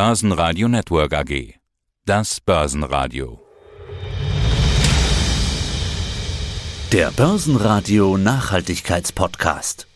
Börsenradio 0.00 0.68
Network 0.68 1.12
AG. 1.12 1.54
Das 2.06 2.40
Börsenradio. 2.40 3.40
Der 6.92 7.10
Börsenradio 7.10 8.16
Nachhaltigkeitspodcast. 8.16 9.88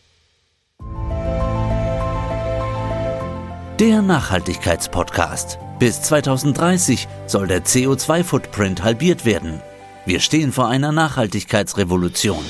Der 3.79 4.01
Nachhaltigkeitspodcast. 4.01 5.57
Bis 5.79 6.01
2030 6.01 7.07
soll 7.25 7.47
der 7.47 7.63
CO2-Footprint 7.63 8.83
halbiert 8.83 9.23
werden. 9.23 9.61
Wir 10.05 10.19
stehen 10.19 10.51
vor 10.51 10.67
einer 10.67 10.91
Nachhaltigkeitsrevolution. 10.91 12.43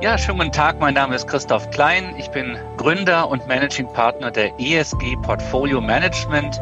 Ja, 0.00 0.16
schönen 0.16 0.38
guten 0.38 0.52
Tag. 0.52 0.80
Mein 0.80 0.94
Name 0.94 1.14
ist 1.14 1.28
Christoph 1.28 1.68
Klein. 1.72 2.14
Ich 2.16 2.30
bin 2.30 2.56
Gründer 2.78 3.28
und 3.28 3.46
Managing 3.46 3.86
Partner 3.92 4.30
der 4.30 4.58
ESG 4.58 5.14
Portfolio 5.20 5.82
Management. 5.82 6.58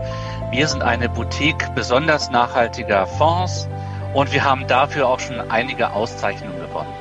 Wir 0.50 0.66
sind 0.66 0.82
eine 0.82 1.08
Boutique 1.08 1.72
besonders 1.76 2.32
nachhaltiger 2.32 3.06
Fonds 3.06 3.68
und 4.12 4.32
wir 4.32 4.42
haben 4.42 4.66
dafür 4.66 5.06
auch 5.06 5.20
schon 5.20 5.38
einige 5.38 5.92
Auszeichnungen 5.92 6.58
gewonnen. 6.58 6.92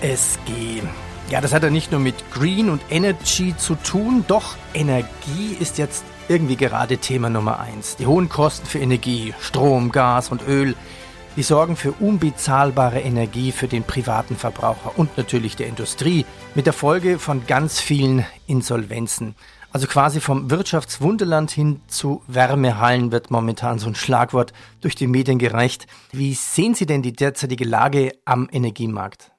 ESG. 0.00 0.82
Ja, 1.28 1.42
das 1.42 1.52
hat 1.52 1.64
ja 1.64 1.68
nicht 1.68 1.90
nur 1.92 2.00
mit 2.00 2.14
Green 2.32 2.70
und 2.70 2.80
Energy 2.88 3.54
zu 3.58 3.74
tun, 3.74 4.24
doch 4.26 4.56
Energie 4.72 5.54
ist 5.60 5.76
jetzt 5.76 6.02
irgendwie 6.28 6.56
gerade 6.56 6.96
Thema 6.96 7.28
Nummer 7.28 7.60
eins. 7.60 7.96
Die 7.96 8.06
hohen 8.06 8.30
Kosten 8.30 8.66
für 8.66 8.78
Energie, 8.78 9.34
Strom, 9.38 9.92
Gas 9.92 10.30
und 10.30 10.48
Öl 10.48 10.76
die 11.36 11.42
sorgen 11.42 11.76
für 11.76 11.92
unbezahlbare 11.92 13.00
Energie 13.00 13.52
für 13.52 13.68
den 13.68 13.84
privaten 13.84 14.36
Verbraucher 14.36 14.98
und 14.98 15.16
natürlich 15.16 15.56
der 15.56 15.66
Industrie 15.66 16.26
mit 16.54 16.66
der 16.66 16.72
Folge 16.72 17.18
von 17.18 17.46
ganz 17.46 17.80
vielen 17.80 18.26
Insolvenzen. 18.46 19.34
Also 19.72 19.86
quasi 19.86 20.20
vom 20.20 20.50
Wirtschaftswunderland 20.50 21.50
hin 21.50 21.80
zu 21.86 22.22
Wärmehallen 22.26 23.10
wird 23.10 23.30
momentan 23.30 23.78
so 23.78 23.88
ein 23.88 23.94
Schlagwort 23.94 24.52
durch 24.82 24.94
die 24.94 25.06
Medien 25.06 25.38
gereicht. 25.38 25.86
Wie 26.12 26.34
sehen 26.34 26.74
Sie 26.74 26.84
denn 26.84 27.00
die 27.00 27.14
derzeitige 27.14 27.64
Lage 27.64 28.12
am 28.26 28.48
Energiemarkt? 28.52 29.32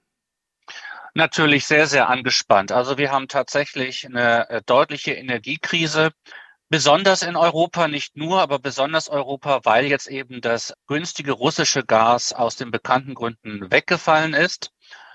Natürlich 1.14 1.68
sehr, 1.68 1.86
sehr 1.86 2.10
angespannt. 2.10 2.72
Also 2.72 2.98
wir 2.98 3.12
haben 3.12 3.28
tatsächlich 3.28 4.08
eine 4.08 4.50
äh, 4.50 4.62
deutliche 4.66 5.14
Energiekrise. 5.14 6.10
Besonders 6.74 7.22
in 7.22 7.36
Europa, 7.36 7.88
nicht 7.88 8.18
nur, 8.18 8.42
aber 8.42 8.58
besonders 8.58 9.08
Europa, 9.08 9.60
weil 9.64 9.86
jetzt 9.86 10.08
eben 10.08 10.42
das 10.42 10.74
günstige 10.88 11.34
russische 11.34 11.84
Gas 11.84 12.34
aus 12.34 12.56
den 12.56 12.72
bekannten 12.72 13.14
Gründen 13.14 13.70
weggefallen 13.70 14.34
ist. 14.34 14.72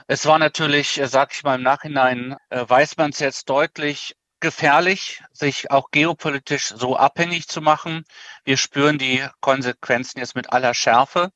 Es 0.06 0.25
war 0.25 0.39
natürlich, 0.39 1.00
äh, 1.00 1.09
sag 1.09 1.33
ich 1.33 1.42
mal 1.42 1.56
im 1.56 1.65
Nachhinein, 1.65 2.37
äh, 2.50 2.65
weiß 2.65 2.97
man 2.97 3.11
es 3.11 3.19
jetzt 3.19 3.50
deutlich, 3.50 4.15
gefährlich, 4.39 5.20
sich 5.33 5.73
auch 5.73 5.91
geopolitisch 5.91 6.69
so 6.69 6.97
abhängig 6.97 7.48
zu 7.48 7.61
machen. 7.61 8.05
Wir 8.45 8.56
spüren 8.56 8.97
die 8.97 9.27
Konsequenzen 9.41 10.20
jetzt 10.20 10.37
mit 10.37 10.53
aller 10.53 10.75
Schärfe. 10.75 11.33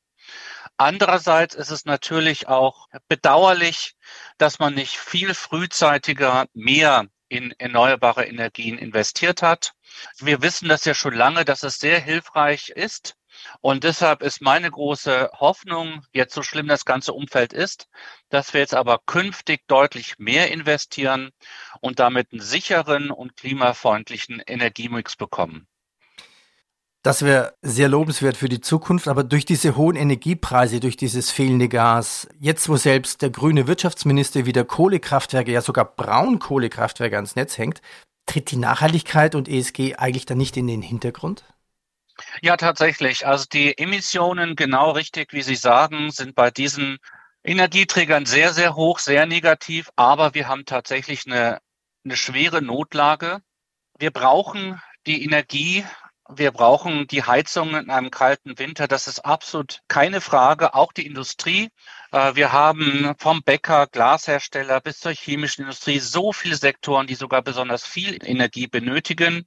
Andererseits 0.77 1.53
ist 1.53 1.69
es 1.69 1.83
natürlich 1.83 2.47
auch 2.47 2.87
bedauerlich, 3.09 3.95
dass 4.37 4.57
man 4.57 4.73
nicht 4.73 4.95
viel 4.95 5.33
frühzeitiger 5.33 6.45
mehr 6.53 7.07
in 7.27 7.51
erneuerbare 7.57 8.25
Energien 8.25 8.77
investiert 8.77 9.41
hat. 9.41 9.73
Wir 10.19 10.41
wissen 10.41 10.69
das 10.69 10.85
ja 10.85 10.93
schon 10.93 11.13
lange, 11.13 11.45
dass 11.45 11.63
es 11.63 11.77
sehr 11.77 11.99
hilfreich 11.99 12.69
ist. 12.69 13.15
Und 13.61 13.83
deshalb 13.83 14.21
ist 14.21 14.41
meine 14.41 14.69
große 14.69 15.29
Hoffnung, 15.33 16.05
jetzt 16.13 16.35
so 16.35 16.43
schlimm 16.43 16.67
das 16.67 16.85
ganze 16.85 17.13
Umfeld 17.13 17.51
ist, 17.51 17.87
dass 18.29 18.53
wir 18.53 18.61
jetzt 18.61 18.75
aber 18.75 18.99
künftig 19.05 19.61
deutlich 19.67 20.19
mehr 20.19 20.51
investieren 20.51 21.31
und 21.81 21.99
damit 21.99 22.31
einen 22.31 22.41
sicheren 22.41 23.11
und 23.11 23.35
klimafreundlichen 23.35 24.41
Energiemix 24.45 25.15
bekommen. 25.15 25.67
Das 27.03 27.25
wäre 27.25 27.53
sehr 27.61 27.89
lobenswert 27.89 28.37
für 28.37 28.47
die 28.47 28.61
Zukunft, 28.61 29.09
aber 29.09 29.25
durch 29.25 29.43
diese 29.43 29.75
hohen 29.75 29.97
Energiepreise, 29.97 30.79
durch 30.79 30.95
dieses 30.95 31.31
fehlende 31.31 31.67
Gas, 31.67 32.29
jetzt 32.39 32.69
wo 32.69 32.77
selbst 32.77 33.21
der 33.21 33.29
grüne 33.29 33.67
Wirtschaftsminister 33.67 34.45
wieder 34.45 34.63
Kohlekraftwerke, 34.63 35.51
ja 35.51 35.59
sogar 35.59 35.83
Braunkohlekraftwerke 35.83 37.17
ans 37.17 37.35
Netz 37.35 37.57
hängt, 37.57 37.81
tritt 38.25 38.51
die 38.51 38.57
Nachhaltigkeit 38.57 39.35
und 39.35 39.47
ESG 39.47 39.95
eigentlich 39.95 40.25
dann 40.25 40.37
nicht 40.37 40.57
in 40.57 40.67
den 40.67 40.81
Hintergrund? 40.81 41.43
Ja, 42.41 42.57
tatsächlich. 42.57 43.25
Also 43.25 43.45
die 43.51 43.77
Emissionen, 43.77 44.55
genau 44.55 44.91
richtig, 44.91 45.33
wie 45.33 45.41
Sie 45.41 45.55
sagen, 45.55 46.11
sind 46.11 46.35
bei 46.35 46.51
diesen 46.51 46.99
Energieträgern 47.43 48.25
sehr, 48.25 48.53
sehr 48.53 48.75
hoch, 48.75 48.99
sehr 48.99 49.25
negativ, 49.25 49.89
aber 49.95 50.33
wir 50.33 50.47
haben 50.47 50.65
tatsächlich 50.65 51.25
eine, 51.25 51.59
eine 52.05 52.15
schwere 52.15 52.61
Notlage. 52.61 53.41
Wir 53.97 54.11
brauchen 54.11 54.81
die 55.05 55.23
Energie 55.23 55.83
wir 56.29 56.51
brauchen 56.51 57.07
die 57.07 57.23
Heizung 57.23 57.75
in 57.75 57.89
einem 57.89 58.11
kalten 58.11 58.57
Winter. 58.57 58.87
Das 58.87 59.07
ist 59.07 59.19
absolut 59.19 59.81
keine 59.87 60.21
Frage. 60.21 60.73
Auch 60.73 60.93
die 60.93 61.05
Industrie. 61.05 61.69
Äh, 62.11 62.35
wir 62.35 62.51
haben 62.51 63.13
vom 63.17 63.43
Bäcker, 63.43 63.87
Glashersteller 63.87 64.79
bis 64.81 64.99
zur 64.99 65.11
chemischen 65.13 65.63
Industrie 65.63 65.99
so 65.99 66.31
viele 66.31 66.55
Sektoren, 66.55 67.07
die 67.07 67.15
sogar 67.15 67.41
besonders 67.41 67.85
viel 67.85 68.17
Energie 68.25 68.67
benötigen. 68.67 69.45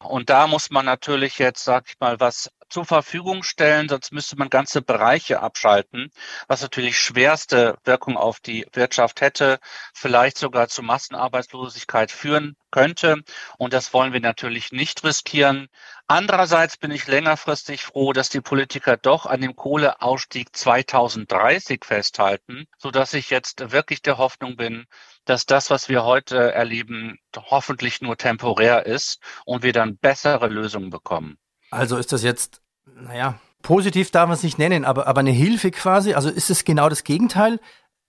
Und 0.00 0.30
da 0.30 0.46
muss 0.46 0.70
man 0.70 0.86
natürlich 0.86 1.38
jetzt, 1.38 1.64
sag 1.64 1.88
ich 1.88 1.98
mal, 2.00 2.20
was 2.20 2.50
zur 2.68 2.84
Verfügung 2.84 3.42
stellen, 3.42 3.88
sonst 3.88 4.12
müsste 4.12 4.36
man 4.36 4.50
ganze 4.50 4.82
Bereiche 4.82 5.40
abschalten, 5.40 6.10
was 6.46 6.62
natürlich 6.62 6.98
schwerste 6.98 7.76
Wirkung 7.84 8.16
auf 8.16 8.40
die 8.40 8.66
Wirtschaft 8.72 9.20
hätte, 9.20 9.58
vielleicht 9.94 10.38
sogar 10.38 10.68
zu 10.68 10.82
Massenarbeitslosigkeit 10.82 12.10
führen 12.10 12.56
könnte. 12.70 13.22
Und 13.56 13.72
das 13.72 13.92
wollen 13.92 14.12
wir 14.12 14.20
natürlich 14.20 14.72
nicht 14.72 15.04
riskieren. 15.04 15.68
Andererseits 16.06 16.76
bin 16.76 16.90
ich 16.90 17.06
längerfristig 17.06 17.82
froh, 17.82 18.12
dass 18.12 18.28
die 18.28 18.40
Politiker 18.40 18.96
doch 18.96 19.26
an 19.26 19.40
dem 19.40 19.56
Kohleausstieg 19.56 20.54
2030 20.54 21.84
festhalten, 21.84 22.66
so 22.78 22.90
dass 22.90 23.14
ich 23.14 23.30
jetzt 23.30 23.72
wirklich 23.72 24.02
der 24.02 24.18
Hoffnung 24.18 24.56
bin, 24.56 24.86
dass 25.24 25.46
das, 25.46 25.70
was 25.70 25.88
wir 25.88 26.04
heute 26.04 26.52
erleben, 26.52 27.18
hoffentlich 27.36 28.00
nur 28.00 28.16
temporär 28.16 28.86
ist 28.86 29.20
und 29.44 29.62
wir 29.62 29.72
dann 29.72 29.98
bessere 29.98 30.48
Lösungen 30.48 30.90
bekommen. 30.90 31.38
Also 31.70 31.96
ist 31.96 32.12
das 32.12 32.22
jetzt, 32.22 32.60
naja, 32.86 33.38
positiv 33.62 34.10
darf 34.10 34.28
man 34.28 34.36
es 34.36 34.42
nicht 34.42 34.58
nennen, 34.58 34.84
aber, 34.84 35.06
aber 35.06 35.20
eine 35.20 35.30
Hilfe 35.30 35.70
quasi? 35.70 36.14
Also 36.14 36.30
ist 36.30 36.50
es 36.50 36.64
genau 36.64 36.88
das 36.88 37.04
Gegenteil? 37.04 37.60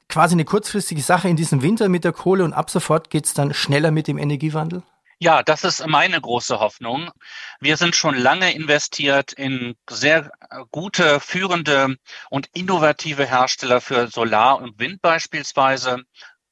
Quasi 0.08 0.34
eine 0.34 0.46
kurzfristige 0.46 1.02
Sache 1.02 1.30
in 1.30 1.36
diesem 1.36 1.62
Winter 1.62 1.90
mit 1.90 2.03
der 2.03 2.14
Kohle 2.14 2.44
und 2.44 2.53
ab 2.53 2.70
sofort 2.70 3.09
geht 3.09 3.25
es 3.25 3.34
dann 3.34 3.53
schneller 3.53 3.92
mit 3.92 4.08
dem 4.08 4.18
Energiewandel? 4.18 4.84
Ja, 5.22 5.44
das 5.44 5.66
ist 5.66 5.86
meine 5.86 6.22
große 6.22 6.62
Hoffnung. 6.62 7.12
Wir 7.59 7.75
sind 7.75 7.94
schon 7.94 8.16
lange 8.16 8.53
investiert 8.53 9.34
in 9.34 9.76
sehr 9.90 10.31
gute, 10.72 11.20
führende 11.20 11.97
und 12.30 12.47
innovative 12.53 13.26
Hersteller 13.26 13.81
für 13.81 14.08
Solar 14.08 14.62
und 14.62 14.80
Wind 14.80 15.02
beispielsweise. 15.02 16.03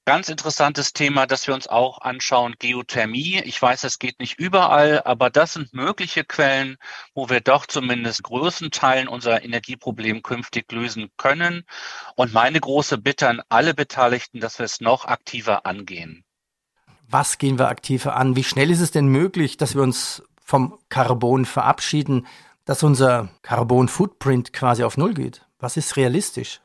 Ganz 0.08 0.30
interessantes 0.30 0.94
Thema, 0.94 1.28
das 1.28 1.48
wir 1.48 1.54
uns 1.54 1.68
auch 1.68 2.00
anschauen, 2.00 2.56
Geothermie. 2.60 3.42
Ich 3.44 3.62
weiß, 3.62 3.84
es 3.84 4.00
geht 4.00 4.22
nicht 4.22 4.40
überall, 4.40 5.02
aber 5.04 5.30
das 5.30 5.52
sind 5.52 5.74
mögliche 5.74 6.24
Quellen, 6.24 6.78
wo 7.14 7.30
wir 7.30 7.42
doch 7.42 7.66
zumindest 7.66 8.24
größten 8.24 8.72
Teilen 8.72 9.10
unser 9.10 9.44
Energieproblem 9.44 10.24
künftig 10.24 10.72
lösen 10.72 11.10
können. 11.18 11.66
Und 12.16 12.32
meine 12.32 12.62
große 12.62 12.98
Bitte 12.98 13.28
an 13.28 13.42
alle 13.50 13.74
Beteiligten, 13.74 14.40
dass 14.40 14.60
wir 14.60 14.64
es 14.64 14.80
noch 14.80 15.04
aktiver 15.04 15.66
angehen. 15.66 16.24
Was 17.10 17.38
gehen 17.38 17.60
wir 17.60 17.68
aktiver 17.68 18.16
an? 18.16 18.38
Wie 18.38 18.46
schnell 18.46 18.72
ist 18.72 18.80
es 18.80 18.92
denn 18.92 19.08
möglich, 19.08 19.58
dass 19.58 19.76
wir 19.76 19.82
uns 19.82 20.24
vom 20.42 20.80
Carbon 20.88 21.44
verabschieden, 21.44 22.28
dass 22.64 22.82
unser 22.82 23.28
Carbon-Footprint 23.42 24.54
quasi 24.54 24.86
auf 24.86 24.96
Null 24.96 25.16
geht? 25.16 25.46
Was 25.60 25.76
ist 25.76 25.98
realistisch? 25.98 26.62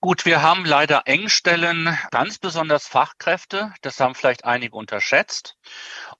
Gut, 0.00 0.24
wir 0.26 0.42
haben 0.42 0.64
leider 0.64 1.02
Engstellen, 1.06 1.98
ganz 2.12 2.38
besonders 2.38 2.86
Fachkräfte. 2.86 3.74
Das 3.80 3.98
haben 3.98 4.14
vielleicht 4.14 4.44
einige 4.44 4.76
unterschätzt. 4.76 5.56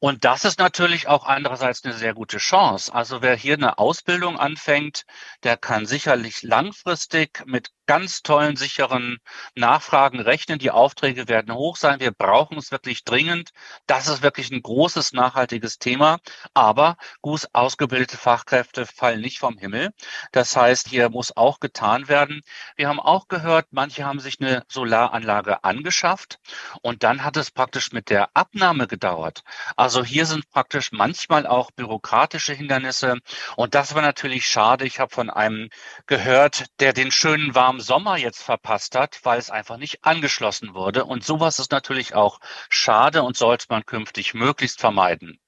Und 0.01 0.25
das 0.25 0.45
ist 0.45 0.59
natürlich 0.59 1.07
auch 1.07 1.25
andererseits 1.25 1.85
eine 1.85 1.95
sehr 1.95 2.13
gute 2.13 2.39
Chance. 2.39 2.93
Also 2.93 3.23
wer 3.23 3.37
hier 3.37 3.55
eine 3.55 3.79
Ausbildung 3.79 4.37
anfängt, 4.37 5.05
der 5.45 5.57
kann 5.57 5.87
sicherlich 5.87 6.43
langfristig 6.43 7.45
mit 7.47 7.71
ganz 7.88 8.23
tollen, 8.23 8.56
sicheren 8.56 9.19
Nachfragen 9.55 10.20
rechnen. 10.20 10.58
Die 10.58 10.70
Aufträge 10.70 11.26
werden 11.26 11.55
hoch 11.55 11.76
sein. 11.76 12.00
Wir 12.00 12.12
brauchen 12.12 12.58
es 12.58 12.70
wirklich 12.70 13.02
dringend. 13.02 13.50
Das 13.87 14.08
ist 14.08 14.23
wirklich 14.23 14.50
ein 14.52 14.62
großes, 14.62 15.14
nachhaltiges 15.14 15.79
Thema. 15.79 16.19
Aber 16.52 16.99
gut 17.23 17.49
ausgebildete 17.55 18.19
Fachkräfte 18.19 18.85
fallen 18.85 19.23
nicht 19.23 19.38
vom 19.38 19.56
Himmel. 19.56 19.90
Das 20.32 20.55
heißt, 20.55 20.88
hier 20.88 21.08
muss 21.08 21.35
auch 21.35 21.61
getan 21.61 22.08
werden. 22.08 22.43
Wir 22.76 22.88
haben 22.88 23.00
auch 23.00 23.26
gehört, 23.26 23.69
manche 23.70 24.05
haben 24.05 24.20
sich 24.20 24.38
eine 24.38 24.64
Solaranlage 24.69 25.64
angeschafft 25.64 26.38
und 26.82 27.02
dann 27.02 27.25
hat 27.25 27.38
es 27.38 27.50
praktisch 27.50 27.93
mit 27.93 28.11
der 28.11 28.29
Abnahme 28.34 28.87
gedauert. 28.87 29.43
Also 29.76 30.05
hier 30.05 30.26
sind 30.26 30.50
praktisch 30.50 30.93
manchmal 30.93 31.46
auch 31.46 31.70
bürokratische 31.70 32.52
Hindernisse 32.52 33.17
und 33.56 33.75
das 33.75 33.94
war 33.94 34.02
natürlich 34.02 34.46
schade. 34.46 34.84
Ich 34.84 35.00
habe 35.00 35.14
von 35.14 35.31
einem 35.31 35.70
gehört, 36.06 36.67
der 36.81 36.93
den 36.93 37.11
schönen 37.11 37.55
warmen 37.55 37.78
Sommer 37.81 38.17
jetzt 38.17 38.43
verpasst 38.43 38.95
hat, 38.95 39.21
weil 39.23 39.39
es 39.39 39.51
einfach 39.51 39.77
nicht 39.77 40.05
angeschlossen 40.05 40.75
wurde. 40.75 41.05
Und 41.05 41.25
sowas 41.25 41.59
ist 41.59 41.73
natürlich 41.73 42.15
auch 42.15 42.41
schade 42.69 43.23
und 43.23 43.37
sollte 43.37 43.67
man 43.69 43.87
künftig 43.87 44.35
möglichst 44.35 44.81
vermeiden. 44.81 45.39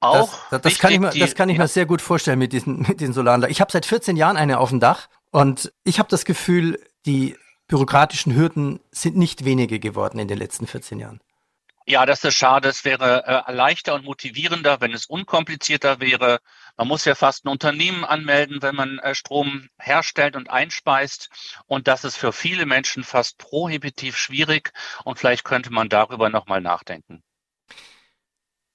Auch 0.00 0.30
das, 0.50 0.62
das, 0.62 0.62
das 0.62 0.78
kann 0.78 0.92
ich 0.92 1.00
mir, 1.00 1.10
das 1.10 1.34
kann 1.34 1.48
ich 1.50 1.58
mir 1.58 1.68
sehr 1.68 1.86
gut 1.86 2.00
vorstellen 2.00 2.38
mit 2.38 2.52
diesen, 2.52 2.80
mit 2.88 3.00
den 3.00 3.12
Solaranlagen. 3.12 3.52
Ich 3.52 3.60
habe 3.60 3.70
seit 3.70 3.84
14 3.84 4.16
Jahren 4.16 4.36
eine 4.36 4.58
auf 4.58 4.70
dem 4.70 4.80
Dach 4.80 5.08
und 5.30 5.72
ich 5.84 5.98
habe 5.98 6.08
das 6.08 6.24
Gefühl, 6.24 6.80
die 7.06 7.36
bürokratischen 7.68 8.34
Hürden 8.34 8.80
sind 8.90 9.16
nicht 9.16 9.44
wenige 9.44 9.78
geworden 9.78 10.18
in 10.18 10.28
den 10.28 10.38
letzten 10.38 10.66
14 10.66 10.98
Jahren. 10.98 11.20
Ja, 11.86 12.06
das 12.06 12.22
ist 12.24 12.34
schade. 12.34 12.68
Es 12.68 12.84
wäre 12.84 13.44
äh, 13.48 13.52
leichter 13.52 13.94
und 13.94 14.04
motivierender, 14.04 14.80
wenn 14.80 14.92
es 14.92 15.06
unkomplizierter 15.06 16.00
wäre. 16.00 16.40
Man 16.80 16.88
muss 16.88 17.04
ja 17.04 17.14
fast 17.14 17.44
ein 17.44 17.50
Unternehmen 17.50 18.06
anmelden, 18.06 18.62
wenn 18.62 18.74
man 18.74 19.00
äh, 19.00 19.14
Strom 19.14 19.68
herstellt 19.78 20.34
und 20.34 20.48
einspeist. 20.48 21.28
Und 21.66 21.86
das 21.88 22.04
ist 22.04 22.16
für 22.16 22.32
viele 22.32 22.64
Menschen 22.64 23.04
fast 23.04 23.36
prohibitiv 23.36 24.16
schwierig. 24.16 24.72
Und 25.04 25.18
vielleicht 25.18 25.44
könnte 25.44 25.70
man 25.70 25.90
darüber 25.90 26.30
nochmal 26.30 26.62
nachdenken. 26.62 27.22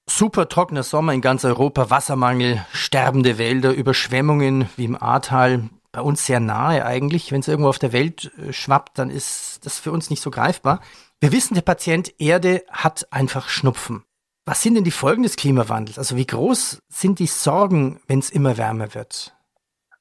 Super 0.08 0.48
trockener 0.48 0.84
Sommer 0.84 1.14
in 1.14 1.20
ganz 1.20 1.44
Europa, 1.44 1.90
Wassermangel, 1.90 2.64
sterbende 2.72 3.38
Wälder, 3.38 3.72
Überschwemmungen 3.72 4.68
wie 4.76 4.84
im 4.84 4.94
Ahrtal. 4.94 5.68
Bei 5.90 6.00
uns 6.00 6.24
sehr 6.24 6.38
nahe 6.38 6.86
eigentlich. 6.86 7.32
Wenn 7.32 7.40
es 7.40 7.48
irgendwo 7.48 7.70
auf 7.70 7.80
der 7.80 7.92
Welt 7.92 8.30
äh, 8.38 8.52
schwappt, 8.52 9.00
dann 9.00 9.10
ist 9.10 9.66
das 9.66 9.80
für 9.80 9.90
uns 9.90 10.10
nicht 10.10 10.22
so 10.22 10.30
greifbar. 10.30 10.80
Wir 11.18 11.32
wissen, 11.32 11.54
der 11.54 11.62
Patient 11.62 12.14
Erde 12.20 12.62
hat 12.70 13.12
einfach 13.12 13.48
Schnupfen. 13.48 14.05
Was 14.48 14.62
sind 14.62 14.76
denn 14.76 14.84
die 14.84 14.92
Folgen 14.92 15.24
des 15.24 15.34
Klimawandels? 15.34 15.98
Also 15.98 16.16
wie 16.16 16.24
groß 16.24 16.78
sind 16.88 17.18
die 17.18 17.26
Sorgen, 17.26 18.00
wenn 18.06 18.20
es 18.20 18.30
immer 18.30 18.56
wärmer 18.56 18.94
wird? 18.94 19.34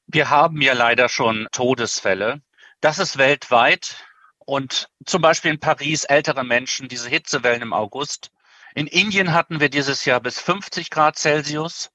Wir 0.06 0.30
haben 0.30 0.62
ja 0.62 0.74
leider 0.74 1.09
schon 1.09 1.47
Todesfälle. 1.51 2.44
Das 2.80 3.00
ist 3.00 3.18
weltweit. 3.18 4.06
Und 4.38 4.88
zum 5.03 5.24
Beispiel 5.24 5.50
in 5.50 5.59
Paris 5.59 6.03
ältere 6.03 6.44
Menschen, 6.44 6.88
diese 6.88 7.09
Hitzewellen 7.09 7.63
im 7.63 7.74
August. 7.74 8.30
In 8.75 8.86
Indien 8.86 9.33
hatten 9.33 9.59
wir 9.59 9.69
dieses 9.69 10.06
Jahr 10.06 10.19
bis 10.19 10.39
50 10.39 10.91
Grad 10.91 11.18
Celsius. 11.18 11.89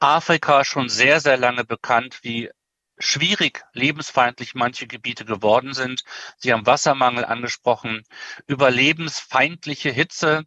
Afrika 0.00 0.64
schon 0.64 0.88
sehr, 0.88 1.20
sehr 1.20 1.36
lange 1.36 1.64
bekannt, 1.64 2.18
wie 2.22 2.50
schwierig 2.98 3.62
lebensfeindlich 3.74 4.56
manche 4.56 4.88
Gebiete 4.88 5.24
geworden 5.24 5.72
sind. 5.72 6.02
Sie 6.36 6.52
haben 6.52 6.66
Wassermangel 6.66 7.24
angesprochen, 7.24 8.02
überlebensfeindliche 8.48 9.92
Hitze. 9.92 10.46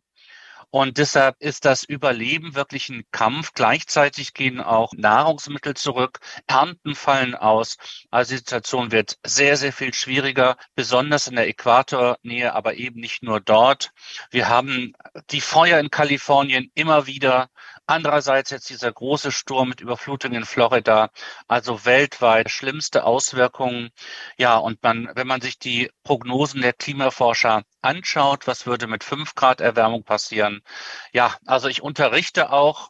Und 0.69 0.97
deshalb 0.97 1.35
ist 1.39 1.65
das 1.65 1.83
Überleben 1.83 2.55
wirklich 2.55 2.89
ein 2.89 3.03
Kampf. 3.11 3.53
Gleichzeitig 3.53 4.33
gehen 4.33 4.59
auch 4.59 4.93
Nahrungsmittel 4.93 5.75
zurück, 5.75 6.19
Ernten 6.47 6.95
fallen 6.95 7.35
aus. 7.35 7.77
Also 8.11 8.31
die 8.31 8.37
Situation 8.37 8.91
wird 8.91 9.17
sehr, 9.25 9.57
sehr 9.57 9.73
viel 9.73 9.93
schwieriger, 9.93 10.57
besonders 10.75 11.27
in 11.27 11.35
der 11.35 11.47
Äquatornähe, 11.47 12.53
aber 12.53 12.75
eben 12.75 12.99
nicht 12.99 13.23
nur 13.23 13.39
dort. 13.39 13.91
Wir 14.31 14.49
haben 14.49 14.93
die 15.31 15.41
Feuer 15.41 15.79
in 15.79 15.89
Kalifornien 15.89 16.71
immer 16.73 17.07
wieder. 17.07 17.49
Andererseits 17.87 18.49
jetzt 18.49 18.69
dieser 18.69 18.91
große 18.91 19.31
Sturm 19.31 19.69
mit 19.69 19.81
Überflutungen 19.81 20.39
in 20.39 20.45
Florida, 20.45 21.11
also 21.47 21.85
weltweit 21.85 22.49
schlimmste 22.49 23.03
Auswirkungen. 23.03 23.91
Ja, 24.37 24.57
und 24.57 24.81
man, 24.81 25.11
wenn 25.13 25.27
man 25.27 25.41
sich 25.41 25.59
die 25.59 25.91
Prognosen 26.03 26.61
der 26.61 26.73
Klimaforscher 26.73 27.63
anschaut, 27.81 28.47
was 28.47 28.65
würde 28.65 28.87
mit 28.87 29.03
fünf 29.03 29.35
Grad 29.35 29.61
Erwärmung 29.61 30.03
passieren? 30.03 30.61
Ja, 31.13 31.35
also 31.45 31.67
ich 31.67 31.83
unterrichte 31.83 32.51
auch 32.51 32.89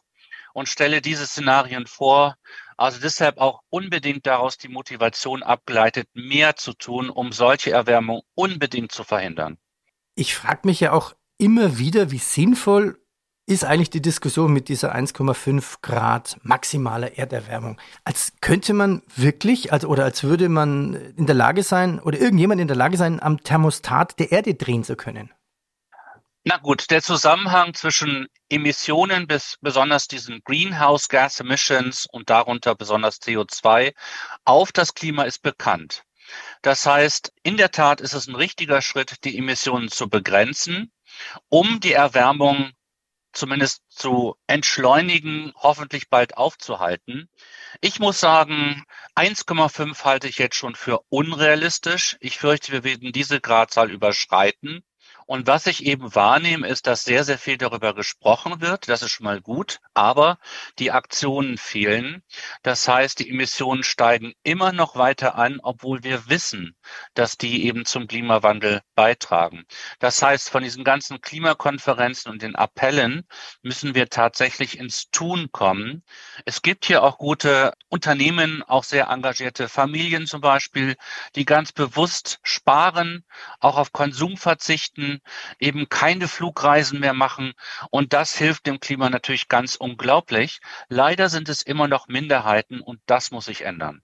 und 0.54 0.70
stelle 0.70 1.02
diese 1.02 1.26
Szenarien 1.26 1.86
vor. 1.86 2.36
Also 2.78 2.98
deshalb 2.98 3.36
auch 3.38 3.60
unbedingt 3.68 4.26
daraus 4.26 4.56
die 4.56 4.68
Motivation 4.68 5.42
abgeleitet, 5.42 6.08
mehr 6.14 6.56
zu 6.56 6.72
tun, 6.72 7.10
um 7.10 7.32
solche 7.32 7.70
Erwärmung 7.70 8.22
unbedingt 8.34 8.92
zu 8.92 9.04
verhindern. 9.04 9.58
Ich 10.14 10.34
frage 10.34 10.60
mich 10.64 10.80
ja 10.80 10.92
auch 10.92 11.14
immer 11.36 11.76
wieder, 11.76 12.10
wie 12.10 12.18
sinnvoll 12.18 12.98
ist 13.46 13.64
eigentlich 13.64 13.90
die 13.90 14.02
Diskussion 14.02 14.52
mit 14.52 14.68
dieser 14.68 14.94
1,5 14.94 15.76
Grad 15.80 16.36
maximaler 16.42 17.16
Erderwärmung. 17.16 17.80
Als 18.04 18.32
könnte 18.40 18.74
man 18.74 19.02
wirklich, 19.14 19.72
als, 19.72 19.84
oder 19.84 20.04
als 20.04 20.24
würde 20.24 20.48
man 20.48 20.94
in 21.16 21.26
der 21.26 21.36
Lage 21.36 21.62
sein, 21.62 22.00
oder 22.00 22.18
irgendjemand 22.18 22.60
in 22.60 22.66
der 22.66 22.76
Lage 22.76 22.96
sein, 22.96 23.22
am 23.22 23.42
Thermostat 23.42 24.18
der 24.18 24.32
Erde 24.32 24.54
drehen 24.54 24.82
zu 24.82 24.96
können. 24.96 25.32
Na 26.42 26.58
gut, 26.58 26.90
der 26.90 27.02
Zusammenhang 27.02 27.74
zwischen 27.74 28.28
Emissionen 28.48 29.26
bis 29.26 29.56
besonders 29.60 30.06
diesen 30.06 30.40
Greenhouse 30.44 31.08
Gas 31.08 31.40
Emissions 31.40 32.06
und 32.10 32.30
darunter 32.30 32.74
besonders 32.74 33.20
CO2 33.20 33.92
auf 34.44 34.70
das 34.70 34.94
Klima 34.94 35.24
ist 35.24 35.42
bekannt. 35.42 36.02
Das 36.62 36.86
heißt, 36.86 37.32
in 37.42 37.56
der 37.56 37.70
Tat 37.70 38.00
ist 38.00 38.14
es 38.14 38.26
ein 38.26 38.34
richtiger 38.34 38.82
Schritt, 38.82 39.24
die 39.24 39.38
Emissionen 39.38 39.88
zu 39.88 40.08
begrenzen, 40.08 40.92
um 41.48 41.80
die 41.80 41.92
Erwärmung 41.92 42.72
zumindest 43.36 43.82
zu 43.88 44.36
entschleunigen, 44.46 45.52
hoffentlich 45.56 46.08
bald 46.08 46.36
aufzuhalten. 46.36 47.28
Ich 47.80 48.00
muss 48.00 48.18
sagen, 48.18 48.84
1,5 49.14 50.04
halte 50.04 50.28
ich 50.28 50.38
jetzt 50.38 50.56
schon 50.56 50.74
für 50.74 51.00
unrealistisch. 51.08 52.16
Ich 52.20 52.38
fürchte, 52.38 52.72
wir 52.72 52.84
werden 52.84 53.12
diese 53.12 53.40
Gradzahl 53.40 53.90
überschreiten. 53.90 54.82
Und 55.26 55.48
was 55.48 55.66
ich 55.66 55.84
eben 55.84 56.14
wahrnehme, 56.14 56.68
ist, 56.68 56.86
dass 56.86 57.02
sehr, 57.02 57.24
sehr 57.24 57.38
viel 57.38 57.58
darüber 57.58 57.94
gesprochen 57.94 58.60
wird. 58.60 58.88
Das 58.88 59.02
ist 59.02 59.10
schon 59.10 59.24
mal 59.24 59.40
gut. 59.40 59.80
Aber 59.92 60.38
die 60.78 60.92
Aktionen 60.92 61.58
fehlen. 61.58 62.22
Das 62.62 62.86
heißt, 62.86 63.18
die 63.18 63.28
Emissionen 63.28 63.82
steigen 63.82 64.34
immer 64.44 64.72
noch 64.72 64.94
weiter 64.94 65.34
an, 65.34 65.58
obwohl 65.62 66.04
wir 66.04 66.28
wissen, 66.28 66.76
dass 67.14 67.36
die 67.36 67.64
eben 67.66 67.84
zum 67.84 68.06
Klimawandel 68.06 68.82
beitragen. 68.94 69.64
Das 69.98 70.22
heißt, 70.22 70.48
von 70.48 70.62
diesen 70.62 70.84
ganzen 70.84 71.20
Klimakonferenzen 71.20 72.30
und 72.30 72.42
den 72.42 72.54
Appellen 72.54 73.26
müssen 73.62 73.96
wir 73.96 74.08
tatsächlich 74.08 74.78
ins 74.78 75.10
Tun 75.10 75.50
kommen. 75.50 76.04
Es 76.44 76.62
gibt 76.62 76.84
hier 76.86 77.02
auch 77.02 77.18
gute 77.18 77.72
Unternehmen, 77.88 78.62
auch 78.62 78.84
sehr 78.84 79.08
engagierte 79.08 79.68
Familien 79.68 80.26
zum 80.26 80.40
Beispiel, 80.40 80.94
die 81.34 81.44
ganz 81.44 81.72
bewusst 81.72 82.38
sparen, 82.44 83.24
auch 83.58 83.76
auf 83.76 83.92
Konsum 83.92 84.36
verzichten, 84.36 85.15
eben 85.58 85.88
keine 85.88 86.28
Flugreisen 86.28 87.00
mehr 87.00 87.14
machen. 87.14 87.52
Und 87.90 88.12
das 88.12 88.36
hilft 88.36 88.66
dem 88.66 88.80
Klima 88.80 89.10
natürlich 89.10 89.48
ganz 89.48 89.76
unglaublich. 89.76 90.60
Leider 90.88 91.28
sind 91.28 91.48
es 91.48 91.62
immer 91.62 91.88
noch 91.88 92.08
Minderheiten 92.08 92.80
und 92.80 93.00
das 93.06 93.30
muss 93.30 93.46
sich 93.46 93.62
ändern. 93.62 94.02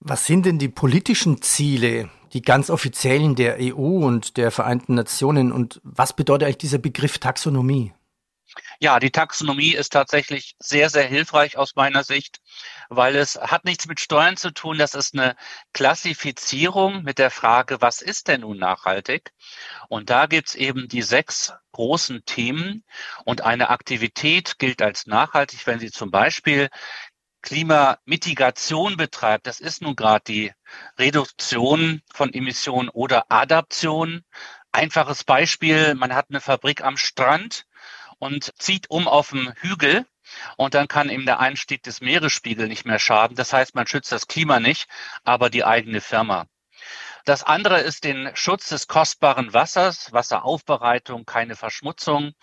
Was 0.00 0.26
sind 0.26 0.46
denn 0.46 0.58
die 0.58 0.68
politischen 0.68 1.42
Ziele, 1.42 2.10
die 2.32 2.42
ganz 2.42 2.70
offiziellen 2.70 3.34
der 3.34 3.56
EU 3.60 4.06
und 4.06 4.36
der 4.36 4.50
Vereinten 4.50 4.94
Nationen? 4.94 5.52
Und 5.52 5.80
was 5.82 6.14
bedeutet 6.14 6.46
eigentlich 6.46 6.58
dieser 6.58 6.78
Begriff 6.78 7.18
Taxonomie? 7.18 7.92
Ja, 8.78 9.00
die 9.00 9.10
Taxonomie 9.10 9.74
ist 9.74 9.92
tatsächlich 9.92 10.54
sehr, 10.58 10.90
sehr 10.90 11.06
hilfreich 11.06 11.56
aus 11.56 11.76
meiner 11.76 12.04
Sicht, 12.04 12.40
weil 12.88 13.16
es 13.16 13.36
hat 13.36 13.64
nichts 13.64 13.86
mit 13.86 14.00
Steuern 14.00 14.36
zu 14.36 14.52
tun. 14.52 14.78
Das 14.78 14.94
ist 14.94 15.14
eine 15.14 15.36
Klassifizierung 15.72 17.02
mit 17.02 17.18
der 17.18 17.30
Frage, 17.30 17.80
was 17.80 18.02
ist 18.02 18.28
denn 18.28 18.42
nun 18.42 18.58
nachhaltig? 18.58 19.32
Und 19.88 20.10
da 20.10 20.26
gibt's 20.26 20.54
eben 20.54 20.88
die 20.88 21.02
sechs 21.02 21.52
großen 21.72 22.24
Themen 22.24 22.84
und 23.24 23.42
eine 23.42 23.70
Aktivität 23.70 24.58
gilt 24.58 24.82
als 24.82 25.06
nachhaltig, 25.06 25.66
wenn 25.66 25.78
sie 25.78 25.90
zum 25.90 26.10
Beispiel 26.10 26.68
Klimamitigation 27.42 28.96
betreibt. 28.96 29.46
Das 29.46 29.60
ist 29.60 29.80
nun 29.80 29.94
gerade 29.94 30.24
die 30.26 30.52
Reduktion 30.98 32.02
von 32.12 32.34
Emissionen 32.34 32.88
oder 32.88 33.26
Adaption. 33.30 34.24
Einfaches 34.72 35.22
Beispiel, 35.22 35.94
man 35.94 36.14
hat 36.14 36.26
eine 36.28 36.40
Fabrik 36.40 36.82
am 36.82 36.96
Strand 36.96 37.66
und 38.18 38.52
zieht 38.58 38.90
um 38.90 39.06
auf 39.06 39.30
dem 39.30 39.52
Hügel 39.56 40.06
und 40.56 40.74
dann 40.74 40.88
kann 40.88 41.10
eben 41.10 41.26
der 41.26 41.40
Einstieg 41.40 41.82
des 41.82 42.00
Meeresspiegels 42.00 42.68
nicht 42.68 42.86
mehr 42.86 42.98
schaden. 42.98 43.36
Das 43.36 43.52
heißt, 43.52 43.74
man 43.74 43.86
schützt 43.86 44.12
das 44.12 44.26
Klima 44.26 44.60
nicht, 44.60 44.88
aber 45.24 45.50
die 45.50 45.64
eigene 45.64 46.00
Firma. 46.00 46.46
Das 47.26 47.42
andere 47.42 47.80
ist 47.80 48.04
den 48.04 48.30
Schutz 48.34 48.68
des 48.68 48.86
kostbaren 48.86 49.52
Wassers, 49.52 50.12
Wasseraufbereitung, 50.12 51.24
keine 51.26 51.56
Verschmutzung. 51.56 52.34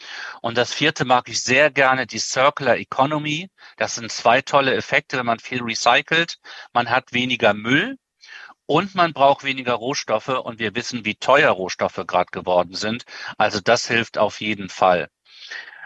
Und 0.41 0.57
das 0.57 0.73
vierte 0.73 1.05
mag 1.05 1.29
ich 1.29 1.41
sehr 1.41 1.71
gerne, 1.71 2.05
die 2.05 2.19
Circular 2.19 2.75
Economy. 2.75 3.49
Das 3.77 3.95
sind 3.95 4.11
zwei 4.11 4.41
tolle 4.41 4.75
Effekte, 4.75 5.17
wenn 5.17 5.25
man 5.25 5.39
viel 5.39 5.63
recycelt. 5.63 6.37
Man 6.73 6.89
hat 6.89 7.13
weniger 7.13 7.53
Müll 7.53 7.97
und 8.65 8.93
man 8.93 9.13
braucht 9.13 9.45
weniger 9.45 9.73
Rohstoffe 9.73 10.27
und 10.27 10.59
wir 10.59 10.75
wissen, 10.75 11.05
wie 11.05 11.15
teuer 11.15 11.51
Rohstoffe 11.51 12.03
gerade 12.05 12.31
geworden 12.31 12.75
sind. 12.75 13.05
Also 13.37 13.61
das 13.61 13.87
hilft 13.87 14.17
auf 14.17 14.41
jeden 14.41 14.67
Fall. 14.67 15.09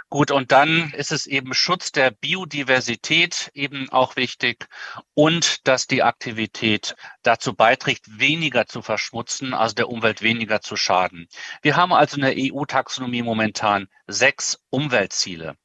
Gut, 0.10 0.32
und 0.32 0.54
dann 0.54 0.92
ist 0.92 1.12
es 1.12 1.26
eben 1.26 1.54
Schutz 1.54 1.92
der 1.92 2.12
Biodiversität 2.12 3.52
eben 3.54 3.90
auch 3.90 4.16
wichtig 4.16 4.68
und 5.14 5.68
dass 5.68 5.86
die 5.86 6.02
Aktivität 6.02 6.96
dazu 7.24 7.54
beiträgt, 7.54 8.18
weniger 8.18 8.68
zu 8.68 8.82
verschmutzen, 8.82 9.54
also 9.54 9.76
der 9.76 9.90
Umwelt 9.90 10.22
weniger 10.22 10.62
zu 10.62 10.78
schaden. 10.78 11.28
Wir 11.62 11.76
haben 11.76 11.92
also 11.92 12.16
in 12.16 12.22
der 12.22 12.36
EU-Taxonomie 12.38 13.22
momentan 13.22 13.88
sechs 14.08 14.60
Umweltziele. 14.70 15.58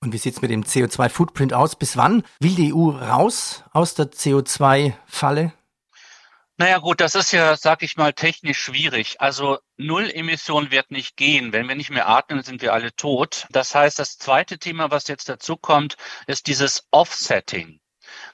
Und 0.00 0.12
wie 0.12 0.18
sieht 0.18 0.34
es 0.34 0.42
mit 0.42 0.50
dem 0.50 0.64
CO2-Footprint 0.64 1.54
aus? 1.54 1.76
Bis 1.76 1.96
wann 1.96 2.24
will 2.38 2.54
die 2.54 2.74
EU 2.74 2.90
raus 2.90 3.64
aus 3.72 3.94
der 3.94 4.10
CO2-Falle? 4.10 5.54
Naja 6.58 6.78
gut, 6.78 7.00
das 7.00 7.14
ist 7.14 7.32
ja, 7.32 7.56
sag 7.56 7.82
ich 7.82 7.96
mal, 7.96 8.12
technisch 8.12 8.58
schwierig. 8.58 9.20
Also 9.20 9.58
Null-Emission 9.78 10.70
wird 10.70 10.90
nicht 10.90 11.16
gehen. 11.16 11.52
Wenn 11.52 11.66
wir 11.66 11.74
nicht 11.74 11.90
mehr 11.90 12.08
atmen, 12.08 12.42
sind 12.42 12.62
wir 12.62 12.72
alle 12.72 12.94
tot. 12.94 13.46
Das 13.50 13.74
heißt, 13.74 13.98
das 13.98 14.18
zweite 14.18 14.58
Thema, 14.58 14.90
was 14.90 15.08
jetzt 15.08 15.28
dazu 15.28 15.56
kommt, 15.56 15.96
ist 16.26 16.46
dieses 16.46 16.86
Offsetting. 16.90 17.80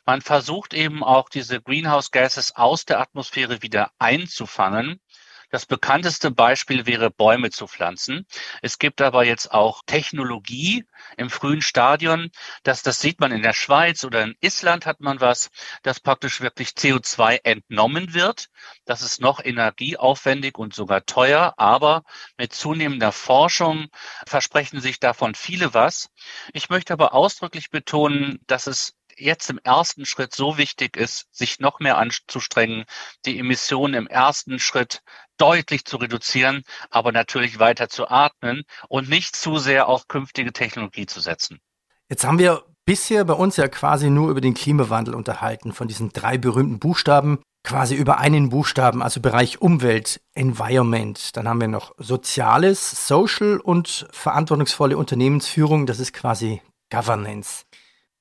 Man 0.04 0.20
versucht 0.20 0.75
eben 0.75 1.04
auch 1.04 1.28
diese 1.28 1.60
Greenhouse 1.60 2.10
Gases 2.10 2.56
aus 2.56 2.84
der 2.84 3.00
Atmosphäre 3.00 3.62
wieder 3.62 3.92
einzufangen. 3.98 5.00
Das 5.50 5.64
bekannteste 5.64 6.30
Beispiel 6.30 6.84
wäre 6.84 7.10
Bäume 7.10 7.50
zu 7.50 7.66
pflanzen. 7.66 8.26
Es 8.60 8.78
gibt 8.78 9.00
aber 9.00 9.24
jetzt 9.24 9.50
auch 9.50 9.82
Technologie 9.86 10.84
im 11.16 11.30
frühen 11.30 11.62
Stadion, 11.62 12.30
dass 12.64 12.82
das 12.82 13.00
sieht 13.00 13.18
man 13.20 13.32
in 13.32 13.42
der 13.42 13.54
Schweiz 13.54 14.04
oder 14.04 14.22
in 14.22 14.34
Island 14.40 14.84
hat 14.84 15.00
man 15.00 15.20
was, 15.20 15.50
dass 15.82 16.00
praktisch 16.00 16.42
wirklich 16.42 16.70
CO2 16.70 17.40
entnommen 17.44 18.12
wird. 18.12 18.48
Das 18.84 19.00
ist 19.00 19.20
noch 19.22 19.42
energieaufwendig 19.42 20.58
und 20.58 20.74
sogar 20.74 21.06
teuer, 21.06 21.54
aber 21.56 22.02
mit 22.36 22.52
zunehmender 22.52 23.12
Forschung 23.12 23.86
versprechen 24.26 24.80
sich 24.80 25.00
davon 25.00 25.34
viele 25.34 25.72
was. 25.72 26.10
Ich 26.52 26.68
möchte 26.68 26.92
aber 26.92 27.14
ausdrücklich 27.14 27.70
betonen, 27.70 28.38
dass 28.46 28.66
es 28.66 28.97
jetzt 29.18 29.50
im 29.50 29.58
ersten 29.62 30.06
Schritt 30.06 30.34
so 30.34 30.58
wichtig 30.58 30.96
ist, 30.96 31.26
sich 31.30 31.60
noch 31.60 31.80
mehr 31.80 31.98
anzustrengen, 31.98 32.84
die 33.26 33.38
Emissionen 33.38 33.94
im 33.94 34.06
ersten 34.06 34.58
Schritt 34.58 35.02
deutlich 35.37 35.84
zu 35.84 35.96
reduzieren, 35.96 36.62
aber 36.90 37.12
natürlich 37.12 37.58
weiter 37.58 37.88
zu 37.88 38.08
atmen 38.08 38.64
und 38.88 39.08
nicht 39.08 39.37
zu 39.37 39.58
sehr 39.58 39.88
auf 39.88 40.08
künftige 40.08 40.52
Technologie 40.52 41.06
zu 41.06 41.20
setzen. 41.20 41.60
Jetzt 42.08 42.25
haben 42.25 42.38
wir 42.38 42.64
bisher 42.84 43.25
bei 43.25 43.34
uns 43.34 43.56
ja 43.56 43.68
quasi 43.68 44.10
nur 44.10 44.30
über 44.30 44.40
den 44.40 44.54
Klimawandel 44.54 45.14
unterhalten, 45.14 45.72
von 45.72 45.88
diesen 45.88 46.10
drei 46.10 46.38
berühmten 46.38 46.78
Buchstaben, 46.78 47.40
quasi 47.62 47.94
über 47.94 48.18
einen 48.18 48.48
Buchstaben, 48.48 49.02
also 49.02 49.20
Bereich 49.20 49.60
Umwelt, 49.60 50.22
Environment. 50.34 51.37
Dann 51.37 51.46
haben 51.46 51.60
wir 51.60 51.68
noch 51.68 51.92
Soziales, 51.98 53.06
Social 53.06 53.58
und 53.58 54.08
verantwortungsvolle 54.10 54.96
Unternehmensführung, 54.96 55.84
das 55.84 56.00
ist 56.00 56.14
quasi 56.14 56.62
Governance. 56.90 57.64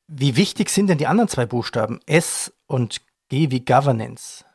Wie 0.08 0.38
wichtig 0.38 0.70
sind 0.70 0.88
denn 0.88 0.98
die 0.98 1.08
anderen 1.08 1.28
zwei 1.28 1.46
Buchstaben, 1.46 2.00
S 2.06 2.54
und 2.66 3.02
G 3.28 3.52
wie 3.52 3.64
Governance? 3.64 4.46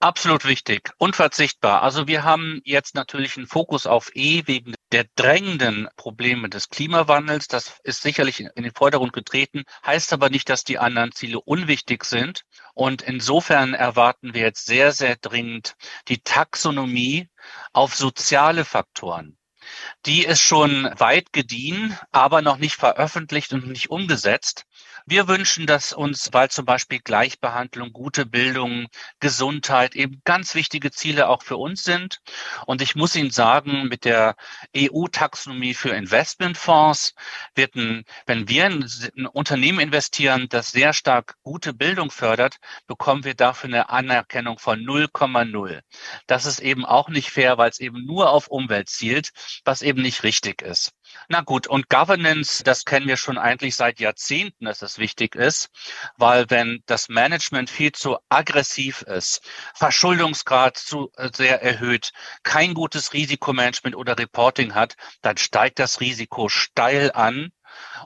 Absolut 0.00 0.44
wichtig, 0.44 0.90
unverzichtbar. 0.98 1.82
Also 1.82 2.06
wir 2.06 2.22
haben 2.24 2.60
jetzt 2.64 2.94
natürlich 2.94 3.36
einen 3.36 3.46
Fokus 3.46 3.86
auf 3.86 4.10
E 4.14 4.42
wegen 4.46 4.74
der 4.92 5.06
drängenden 5.14 5.88
Probleme 5.96 6.50
des 6.50 6.68
Klimawandels. 6.68 7.48
Das 7.48 7.78
ist 7.82 8.02
sicherlich 8.02 8.40
in 8.40 8.62
den 8.62 8.74
Vordergrund 8.74 9.14
getreten, 9.14 9.62
heißt 9.86 10.12
aber 10.12 10.28
nicht, 10.30 10.50
dass 10.50 10.64
die 10.64 10.78
anderen 10.78 11.12
Ziele 11.12 11.40
unwichtig 11.40 12.04
sind. 12.04 12.42
Und 12.74 13.02
insofern 13.02 13.72
erwarten 13.72 14.34
wir 14.34 14.42
jetzt 14.42 14.66
sehr, 14.66 14.92
sehr 14.92 15.16
dringend 15.16 15.76
die 16.08 16.20
Taxonomie 16.20 17.30
auf 17.72 17.94
soziale 17.94 18.64
Faktoren. 18.64 19.38
Die 20.06 20.24
ist 20.24 20.40
schon 20.40 20.84
weit 20.98 21.32
gediehen, 21.32 21.98
aber 22.12 22.42
noch 22.42 22.58
nicht 22.58 22.76
veröffentlicht 22.76 23.52
und 23.52 23.66
nicht 23.66 23.90
umgesetzt. 23.90 24.64
Wir 25.08 25.28
wünschen, 25.28 25.66
dass 25.66 25.92
uns, 25.92 26.30
weil 26.32 26.50
zum 26.50 26.64
Beispiel 26.64 26.98
Gleichbehandlung, 26.98 27.92
gute 27.92 28.26
Bildung, 28.26 28.88
Gesundheit 29.20 29.94
eben 29.94 30.20
ganz 30.24 30.56
wichtige 30.56 30.90
Ziele 30.90 31.28
auch 31.28 31.42
für 31.44 31.56
uns 31.58 31.84
sind. 31.84 32.20
Und 32.66 32.82
ich 32.82 32.96
muss 32.96 33.14
Ihnen 33.14 33.30
sagen, 33.30 33.84
mit 33.86 34.04
der 34.04 34.34
EU-Taxonomie 34.76 35.74
für 35.74 35.90
Investmentfonds 35.90 37.14
wird 37.54 37.76
ein, 37.76 38.04
wenn 38.26 38.48
wir 38.48 38.66
in 38.66 38.84
ein 39.16 39.26
Unternehmen 39.26 39.78
investieren, 39.78 40.48
das 40.48 40.72
sehr 40.72 40.92
stark 40.92 41.36
gute 41.44 41.72
Bildung 41.72 42.10
fördert, 42.10 42.56
bekommen 42.88 43.22
wir 43.22 43.34
dafür 43.34 43.68
eine 43.68 43.90
Anerkennung 43.90 44.58
von 44.58 44.80
0,0. 44.80 45.82
Das 46.26 46.46
ist 46.46 46.58
eben 46.58 46.84
auch 46.84 47.08
nicht 47.10 47.30
fair, 47.30 47.58
weil 47.58 47.70
es 47.70 47.78
eben 47.78 48.04
nur 48.04 48.30
auf 48.30 48.48
Umwelt 48.48 48.88
zielt, 48.88 49.30
was 49.64 49.82
eben 49.82 50.02
nicht 50.02 50.24
richtig 50.24 50.62
ist. 50.62 50.95
Na 51.28 51.40
gut, 51.40 51.66
und 51.66 51.88
Governance, 51.88 52.62
das 52.62 52.84
kennen 52.84 53.08
wir 53.08 53.16
schon 53.16 53.36
eigentlich 53.36 53.74
seit 53.74 53.98
Jahrzehnten, 53.98 54.66
dass 54.66 54.82
es 54.82 54.98
wichtig 54.98 55.34
ist, 55.34 55.70
weil 56.16 56.46
wenn 56.50 56.82
das 56.86 57.08
Management 57.08 57.68
viel 57.68 57.90
zu 57.90 58.16
aggressiv 58.28 59.02
ist, 59.02 59.40
Verschuldungsgrad 59.74 60.76
zu 60.76 61.10
äh, 61.16 61.30
sehr 61.34 61.62
erhöht, 61.62 62.12
kein 62.44 62.74
gutes 62.74 63.12
Risikomanagement 63.12 63.96
oder 63.96 64.16
Reporting 64.16 64.74
hat, 64.74 64.94
dann 65.20 65.36
steigt 65.36 65.80
das 65.80 66.00
Risiko 66.00 66.48
steil 66.48 67.10
an 67.12 67.50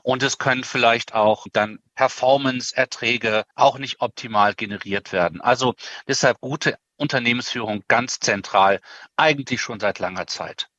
und 0.01 0.23
es 0.23 0.39
können 0.39 0.63
vielleicht 0.63 1.13
auch 1.13 1.45
dann 1.53 1.77
Performance-Erträge 1.95 3.45
auch 3.55 3.77
nicht 3.77 4.01
optimal 4.01 4.55
generiert 4.55 5.11
werden. 5.11 5.41
Also 5.41 5.75
deshalb 6.07 6.41
gute 6.41 6.77
Unternehmensführung 6.97 7.83
ganz 7.87 8.19
zentral, 8.19 8.81
eigentlich 9.15 9.61
schon 9.61 9.79
seit 9.79 9.99
langer 9.99 10.25
Zeit. 10.25 10.70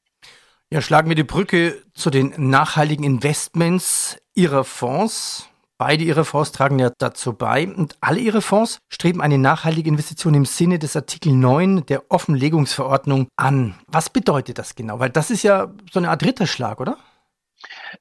Ja, 0.73 0.81
schlagen 0.81 1.11
wir 1.11 1.17
die 1.17 1.23
Brücke 1.23 1.83
zu 1.93 2.09
den 2.09 2.33
nachhaltigen 2.49 3.05
Investments 3.05 4.17
Ihrer 4.33 4.64
Fonds. 4.64 5.47
Beide 5.76 6.02
Ihre 6.02 6.25
Fonds 6.25 6.50
tragen 6.50 6.79
ja 6.79 6.91
dazu 6.97 7.35
bei 7.35 7.69
und 7.69 7.99
alle 8.00 8.21
Ihre 8.21 8.41
Fonds 8.41 8.79
streben 8.88 9.21
eine 9.21 9.37
nachhaltige 9.37 9.91
Investition 9.91 10.33
im 10.33 10.47
Sinne 10.47 10.79
des 10.79 10.97
Artikel 10.97 11.35
9 11.35 11.85
der 11.85 12.11
Offenlegungsverordnung 12.11 13.29
an. 13.37 13.79
Was 13.87 14.09
bedeutet 14.09 14.57
das 14.57 14.75
genau? 14.75 14.99
Weil 14.99 15.11
das 15.11 15.31
ist 15.31 15.43
ja 15.43 15.71
so 15.93 15.99
eine 15.99 16.09
Art 16.09 16.25
Ritterschlag, 16.25 16.81
oder? 16.81 16.97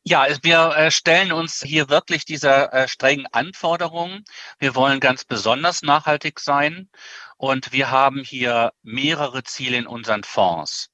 Ja, 0.04 0.28
wir 0.42 0.74
äh, 0.78 0.92
stellen 0.92 1.34
uns 1.34 1.62
hier 1.62 1.90
wirklich 1.90 2.24
dieser 2.24 2.72
äh, 2.72 2.88
strengen 2.88 3.28
Anforderungen. 3.34 4.24
Wir 4.60 4.76
wollen 4.76 5.02
ganz 5.02 5.26
besonders 5.26 5.82
nachhaltig 5.82 6.40
sein 6.40 6.88
und 7.36 7.74
wir 7.74 7.92
haben 7.92 8.24
hier 8.24 8.72
mehrere 8.82 9.44
Ziele 9.44 9.76
in 9.76 9.88
unseren 9.88 10.24
Fonds. 10.24 10.91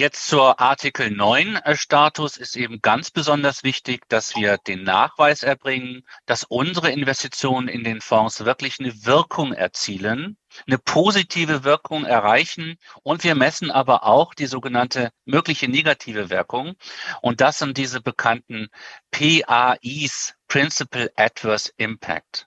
Jetzt 0.00 0.28
zur 0.28 0.60
Artikel 0.60 1.10
9 1.10 1.56
äh, 1.56 1.74
Status 1.74 2.36
ist 2.36 2.54
eben 2.54 2.80
ganz 2.80 3.10
besonders 3.10 3.64
wichtig, 3.64 4.08
dass 4.08 4.36
wir 4.36 4.56
den 4.56 4.84
Nachweis 4.84 5.42
erbringen, 5.42 6.06
dass 6.24 6.44
unsere 6.44 6.92
Investitionen 6.92 7.66
in 7.66 7.82
den 7.82 8.00
Fonds 8.00 8.44
wirklich 8.44 8.78
eine 8.78 8.92
Wirkung 9.06 9.52
erzielen, 9.52 10.38
eine 10.68 10.78
positive 10.78 11.64
Wirkung 11.64 12.04
erreichen. 12.04 12.76
Und 13.02 13.24
wir 13.24 13.34
messen 13.34 13.72
aber 13.72 14.04
auch 14.04 14.34
die 14.34 14.46
sogenannte 14.46 15.10
mögliche 15.24 15.66
negative 15.66 16.30
Wirkung. 16.30 16.76
Und 17.20 17.40
das 17.40 17.58
sind 17.58 17.76
diese 17.76 18.00
bekannten 18.00 18.68
PAIs, 19.10 20.34
Principal 20.46 21.10
Adverse 21.16 21.72
Impact. 21.76 22.46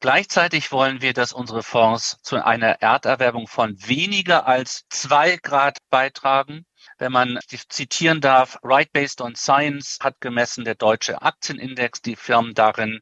Gleichzeitig 0.00 0.72
wollen 0.72 1.02
wir, 1.02 1.12
dass 1.12 1.34
unsere 1.34 1.62
Fonds 1.62 2.22
zu 2.22 2.42
einer 2.42 2.80
Erderwärmung 2.80 3.48
von 3.48 3.76
weniger 3.86 4.46
als 4.46 4.86
zwei 4.88 5.36
Grad 5.36 5.76
beitragen 5.90 6.64
wenn 6.98 7.12
man 7.12 7.38
zitieren 7.48 8.20
darf, 8.20 8.58
Right 8.62 8.92
Based 8.92 9.20
on 9.20 9.34
Science 9.34 9.98
hat 10.02 10.20
gemessen, 10.20 10.64
der 10.64 10.74
deutsche 10.74 11.22
Aktienindex, 11.22 12.02
die 12.02 12.16
Firmen 12.16 12.54
darin 12.54 13.00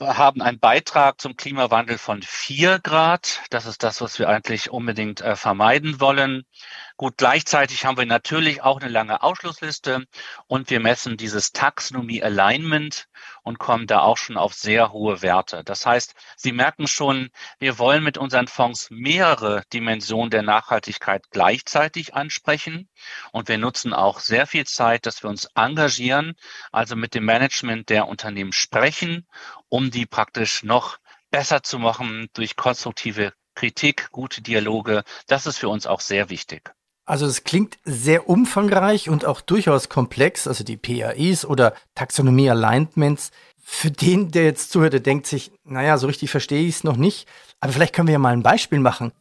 haben 0.00 0.42
einen 0.42 0.58
Beitrag 0.58 1.20
zum 1.20 1.36
Klimawandel 1.36 1.98
von 1.98 2.22
vier 2.22 2.78
Grad. 2.80 3.40
Das 3.50 3.66
ist 3.66 3.82
das, 3.82 4.00
was 4.00 4.18
wir 4.18 4.28
eigentlich 4.28 4.70
unbedingt 4.70 5.20
äh, 5.20 5.36
vermeiden 5.36 6.00
wollen. 6.00 6.44
Gut, 7.02 7.16
gleichzeitig 7.16 7.84
haben 7.84 7.96
wir 7.96 8.06
natürlich 8.06 8.62
auch 8.62 8.80
eine 8.80 8.88
lange 8.88 9.24
Ausschlussliste 9.24 10.06
und 10.46 10.70
wir 10.70 10.78
messen 10.78 11.16
dieses 11.16 11.50
Taxonomie 11.50 12.22
Alignment 12.22 13.08
und 13.42 13.58
kommen 13.58 13.88
da 13.88 14.02
auch 14.02 14.16
schon 14.16 14.36
auf 14.36 14.54
sehr 14.54 14.92
hohe 14.92 15.20
Werte. 15.20 15.64
Das 15.64 15.84
heißt, 15.84 16.14
Sie 16.36 16.52
merken 16.52 16.86
schon, 16.86 17.30
wir 17.58 17.80
wollen 17.80 18.04
mit 18.04 18.18
unseren 18.18 18.46
Fonds 18.46 18.86
mehrere 18.90 19.64
Dimensionen 19.72 20.30
der 20.30 20.42
Nachhaltigkeit 20.42 21.24
gleichzeitig 21.32 22.14
ansprechen 22.14 22.88
und 23.32 23.48
wir 23.48 23.58
nutzen 23.58 23.92
auch 23.94 24.20
sehr 24.20 24.46
viel 24.46 24.64
Zeit, 24.64 25.04
dass 25.04 25.24
wir 25.24 25.30
uns 25.30 25.48
engagieren, 25.56 26.36
also 26.70 26.94
mit 26.94 27.14
dem 27.14 27.24
Management 27.24 27.88
der 27.88 28.06
Unternehmen 28.06 28.52
sprechen, 28.52 29.26
um 29.68 29.90
die 29.90 30.06
praktisch 30.06 30.62
noch 30.62 30.98
besser 31.32 31.64
zu 31.64 31.80
machen 31.80 32.28
durch 32.34 32.54
konstruktive 32.54 33.32
Kritik, 33.56 34.12
gute 34.12 34.40
Dialoge. 34.40 35.02
Das 35.26 35.46
ist 35.46 35.58
für 35.58 35.68
uns 35.68 35.88
auch 35.88 36.00
sehr 36.00 36.30
wichtig. 36.30 36.72
Also 37.04 37.26
es 37.26 37.44
klingt 37.44 37.78
sehr 37.84 38.28
umfangreich 38.28 39.08
und 39.08 39.24
auch 39.24 39.40
durchaus 39.40 39.88
komplex, 39.88 40.46
also 40.46 40.62
die 40.62 40.76
PAIs 40.76 41.44
oder 41.44 41.74
Taxonomie 41.94 42.50
Alignments. 42.50 43.30
für 43.64 43.90
den, 43.90 44.30
der 44.32 44.44
jetzt 44.44 44.72
zuhört, 44.72 44.92
der 44.92 45.00
denkt 45.00 45.26
sich, 45.26 45.52
naja, 45.64 45.96
so 45.96 46.08
richtig 46.08 46.30
verstehe 46.30 46.66
ich 46.66 46.76
es 46.76 46.84
noch 46.84 46.96
nicht. 46.96 47.28
Aber 47.60 47.72
vielleicht 47.72 47.94
können 47.94 48.08
wir 48.08 48.12
ja 48.12 48.18
mal 48.18 48.32
ein 48.32 48.42
Beispiel 48.42 48.80
machen. 48.80 49.12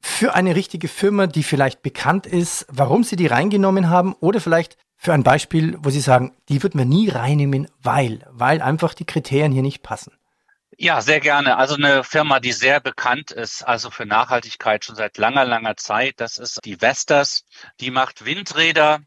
Für 0.00 0.34
eine 0.34 0.56
richtige 0.56 0.88
Firma, 0.88 1.26
die 1.26 1.42
vielleicht 1.42 1.82
bekannt 1.82 2.26
ist, 2.26 2.66
warum 2.70 3.04
sie 3.04 3.16
die 3.16 3.26
reingenommen 3.26 3.90
haben 3.90 4.14
oder 4.14 4.40
vielleicht 4.40 4.76
für 4.96 5.12
ein 5.12 5.24
Beispiel, 5.24 5.76
wo 5.80 5.90
Sie 5.90 6.00
sagen, 6.00 6.32
die 6.48 6.62
wird 6.62 6.76
man 6.76 6.88
nie 6.88 7.08
reinnehmen, 7.08 7.66
weil, 7.82 8.24
weil 8.30 8.62
einfach 8.62 8.94
die 8.94 9.04
Kriterien 9.04 9.50
hier 9.50 9.62
nicht 9.62 9.82
passen. 9.82 10.12
Ja, 10.84 11.00
sehr 11.00 11.20
gerne. 11.20 11.58
Also 11.58 11.76
eine 11.76 12.02
Firma, 12.02 12.40
die 12.40 12.50
sehr 12.50 12.80
bekannt 12.80 13.30
ist, 13.30 13.62
also 13.62 13.88
für 13.90 14.04
Nachhaltigkeit 14.04 14.84
schon 14.84 14.96
seit 14.96 15.16
langer, 15.16 15.44
langer 15.44 15.76
Zeit, 15.76 16.14
das 16.16 16.38
ist 16.38 16.58
die 16.64 16.80
Vestas. 16.80 17.44
Die 17.78 17.92
macht 17.92 18.24
Windräder, 18.24 18.98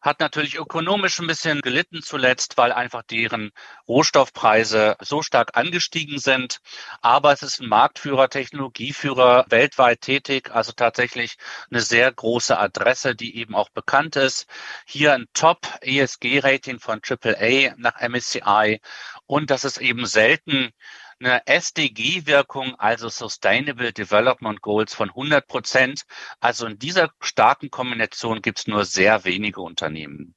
hat 0.00 0.18
natürlich 0.18 0.56
ökonomisch 0.56 1.20
ein 1.20 1.28
bisschen 1.28 1.60
gelitten 1.60 2.02
zuletzt, 2.02 2.58
weil 2.58 2.72
einfach 2.72 3.04
deren 3.04 3.52
Rohstoffpreise 3.86 4.96
so 5.00 5.22
stark 5.22 5.56
angestiegen 5.56 6.18
sind. 6.18 6.58
Aber 7.02 7.32
es 7.32 7.42
ist 7.44 7.60
ein 7.60 7.68
Marktführer, 7.68 8.28
Technologieführer, 8.28 9.46
weltweit 9.48 10.00
tätig, 10.00 10.50
also 10.50 10.72
tatsächlich 10.72 11.36
eine 11.70 11.82
sehr 11.82 12.10
große 12.10 12.58
Adresse, 12.58 13.14
die 13.14 13.36
eben 13.36 13.54
auch 13.54 13.70
bekannt 13.70 14.16
ist. 14.16 14.46
Hier 14.86 15.14
ein 15.14 15.26
Top-ESG-Rating 15.34 16.80
von 16.80 17.00
AAA 17.00 17.74
nach 17.76 18.00
MSCI. 18.00 18.80
Und 19.26 19.50
das 19.50 19.64
ist 19.64 19.78
eben 19.78 20.04
selten 20.06 20.72
eine 21.20 21.46
SDG-Wirkung, 21.46 22.74
also 22.76 23.08
Sustainable 23.08 23.92
Development 23.92 24.60
Goals 24.60 24.94
von 24.94 25.08
100 25.08 25.46
Prozent. 25.46 26.02
Also 26.40 26.66
in 26.66 26.78
dieser 26.78 27.12
starken 27.20 27.70
Kombination 27.70 28.42
gibt 28.42 28.60
es 28.60 28.66
nur 28.66 28.84
sehr 28.84 29.24
wenige 29.24 29.60
Unternehmen. 29.60 30.34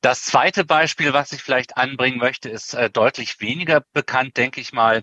Das 0.00 0.22
zweite 0.22 0.64
Beispiel, 0.64 1.12
was 1.12 1.32
ich 1.32 1.42
vielleicht 1.42 1.76
anbringen 1.76 2.18
möchte, 2.18 2.48
ist 2.48 2.74
äh, 2.74 2.90
deutlich 2.90 3.40
weniger 3.40 3.82
bekannt, 3.92 4.36
denke 4.36 4.60
ich 4.60 4.72
mal. 4.72 5.02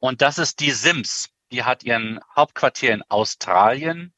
Und 0.00 0.22
das 0.22 0.38
ist 0.38 0.60
die 0.60 0.70
Sims. 0.70 1.30
Die 1.50 1.64
hat 1.64 1.82
ihren 1.82 2.20
Hauptquartier 2.36 2.92
in 2.92 3.02
Australien 3.08 4.12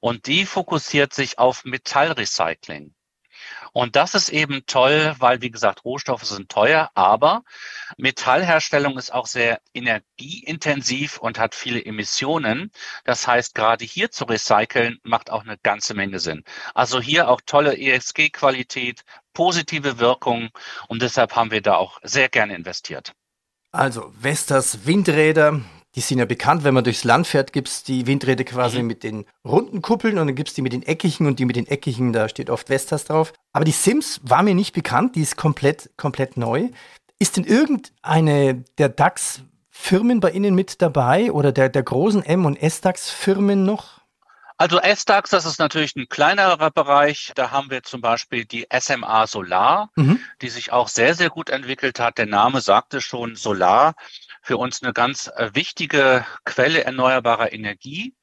und 0.00 0.26
die 0.26 0.46
fokussiert 0.46 1.12
sich 1.12 1.38
auf 1.38 1.64
Metallrecycling. 1.64 2.94
Und 3.76 3.94
das 3.94 4.14
ist 4.14 4.30
eben 4.30 4.64
toll, 4.64 5.14
weil, 5.18 5.42
wie 5.42 5.50
gesagt, 5.50 5.84
Rohstoffe 5.84 6.24
sind 6.24 6.48
teuer, 6.48 6.90
aber 6.94 7.42
Metallherstellung 7.98 8.96
ist 8.96 9.12
auch 9.12 9.26
sehr 9.26 9.60
energieintensiv 9.74 11.18
und 11.18 11.38
hat 11.38 11.54
viele 11.54 11.84
Emissionen. 11.84 12.70
Das 13.04 13.28
heißt, 13.28 13.54
gerade 13.54 13.84
hier 13.84 14.10
zu 14.10 14.24
recyceln 14.24 14.98
macht 15.02 15.28
auch 15.28 15.42
eine 15.42 15.58
ganze 15.58 15.92
Menge 15.92 16.20
Sinn. 16.20 16.42
Also 16.72 17.02
hier 17.02 17.28
auch 17.28 17.42
tolle 17.44 17.76
ESG-Qualität, 17.76 19.02
positive 19.34 19.98
Wirkung 19.98 20.48
und 20.88 21.02
deshalb 21.02 21.36
haben 21.36 21.50
wir 21.50 21.60
da 21.60 21.74
auch 21.74 21.98
sehr 22.02 22.30
gerne 22.30 22.54
investiert. 22.54 23.12
Also 23.72 24.10
Vestas 24.18 24.86
Windräder, 24.86 25.60
die 25.96 26.02
sind 26.02 26.18
ja 26.18 26.26
bekannt, 26.26 26.62
wenn 26.62 26.74
man 26.74 26.84
durchs 26.84 27.04
Land 27.04 27.26
fährt, 27.26 27.54
gibt 27.54 27.68
es 27.68 27.82
die 27.82 28.06
Windräder 28.06 28.44
quasi 28.44 28.80
mhm. 28.80 28.86
mit 28.86 29.02
den 29.02 29.24
runden 29.46 29.80
Kuppeln 29.80 30.18
und 30.18 30.26
dann 30.26 30.36
gibt 30.36 30.50
es 30.50 30.54
die 30.54 30.60
mit 30.60 30.74
den 30.74 30.82
eckigen 30.82 31.26
und 31.26 31.38
die 31.38 31.46
mit 31.46 31.56
den 31.56 31.66
eckigen, 31.66 32.12
da 32.12 32.28
steht 32.28 32.50
oft 32.50 32.68
Vestas 32.68 33.06
drauf. 33.06 33.32
Aber 33.54 33.64
die 33.64 33.72
Sims 33.72 34.20
war 34.22 34.42
mir 34.42 34.54
nicht 34.54 34.74
bekannt, 34.74 35.16
die 35.16 35.22
ist 35.22 35.36
komplett, 35.36 35.90
komplett 35.96 36.36
neu. 36.36 36.68
Ist 37.18 37.38
denn 37.38 37.44
irgendeine 37.44 38.62
der 38.76 38.90
DAX-Firmen 38.90 40.20
bei 40.20 40.32
Ihnen 40.32 40.54
mit 40.54 40.82
dabei 40.82 41.32
oder 41.32 41.50
der, 41.50 41.70
der 41.70 41.82
großen 41.82 42.22
M- 42.22 42.44
und 42.44 42.56
S-DAX-Firmen 42.56 43.64
noch? 43.64 44.02
Also 44.58 44.78
S-DAX, 44.78 45.30
das 45.30 45.46
ist 45.46 45.58
natürlich 45.58 45.96
ein 45.96 46.08
kleinerer 46.10 46.70
Bereich. 46.70 47.32
Da 47.34 47.50
haben 47.50 47.70
wir 47.70 47.82
zum 47.82 48.02
Beispiel 48.02 48.44
die 48.44 48.66
SMA 48.78 49.26
Solar, 49.26 49.90
mhm. 49.96 50.20
die 50.42 50.50
sich 50.50 50.72
auch 50.72 50.88
sehr, 50.88 51.14
sehr 51.14 51.30
gut 51.30 51.48
entwickelt 51.48 52.00
hat. 52.00 52.18
Der 52.18 52.26
Name 52.26 52.60
sagte 52.60 53.00
schon 53.00 53.36
Solar 53.36 53.94
für 54.46 54.58
uns 54.58 54.80
eine 54.80 54.92
ganz 54.92 55.28
äh, 55.34 55.50
wichtige 55.54 56.24
Quelle 56.44 56.84
erneuerbarer 56.84 57.52
Energie. 57.52 58.14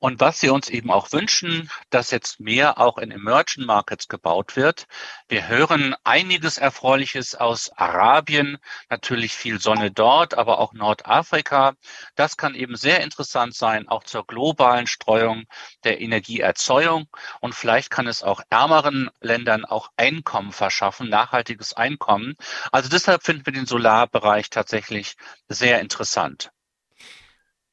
Und 0.00 0.18
was 0.18 0.40
wir 0.40 0.54
uns 0.54 0.70
eben 0.70 0.90
auch 0.90 1.12
wünschen, 1.12 1.70
dass 1.90 2.10
jetzt 2.10 2.40
mehr 2.40 2.78
auch 2.78 2.96
in 2.96 3.10
Emerging 3.10 3.66
Markets 3.66 4.08
gebaut 4.08 4.56
wird. 4.56 4.86
Wir 5.28 5.46
hören 5.46 5.94
einiges 6.04 6.56
Erfreuliches 6.56 7.34
aus 7.34 7.70
Arabien, 7.76 8.56
natürlich 8.88 9.34
viel 9.34 9.60
Sonne 9.60 9.90
dort, 9.90 10.38
aber 10.38 10.58
auch 10.58 10.72
Nordafrika. 10.72 11.74
Das 12.14 12.38
kann 12.38 12.54
eben 12.54 12.76
sehr 12.76 13.02
interessant 13.02 13.54
sein, 13.54 13.88
auch 13.88 14.02
zur 14.04 14.26
globalen 14.26 14.86
Streuung 14.86 15.44
der 15.84 16.00
Energieerzeugung. 16.00 17.06
Und 17.40 17.54
vielleicht 17.54 17.90
kann 17.90 18.06
es 18.06 18.22
auch 18.22 18.40
ärmeren 18.48 19.10
Ländern 19.20 19.66
auch 19.66 19.90
Einkommen 19.98 20.52
verschaffen, 20.52 21.10
nachhaltiges 21.10 21.74
Einkommen. 21.74 22.36
Also 22.72 22.88
deshalb 22.88 23.22
finden 23.22 23.44
wir 23.44 23.52
den 23.52 23.66
Solarbereich 23.66 24.48
tatsächlich 24.48 25.16
sehr 25.48 25.80
interessant. 25.80 26.50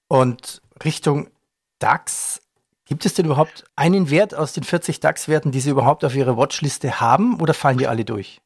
Und 0.10 0.62
Richtung 0.84 1.32
DAX. 1.80 2.42
Gibt 2.86 3.06
es 3.06 3.14
denn 3.14 3.26
überhaupt 3.26 3.66
einen 3.76 4.10
Wert 4.10 4.34
aus 4.34 4.54
den 4.54 4.64
40 4.64 5.00
DAX-Werten, 5.00 5.52
die 5.52 5.60
Sie 5.60 5.70
überhaupt 5.70 6.06
auf 6.06 6.16
Ihrer 6.16 6.38
Watchliste 6.38 7.00
haben 7.02 7.40
oder 7.42 7.54
fallen 7.54 7.78
die 7.78 7.88
alle 7.88 8.06
durch? 8.06 8.40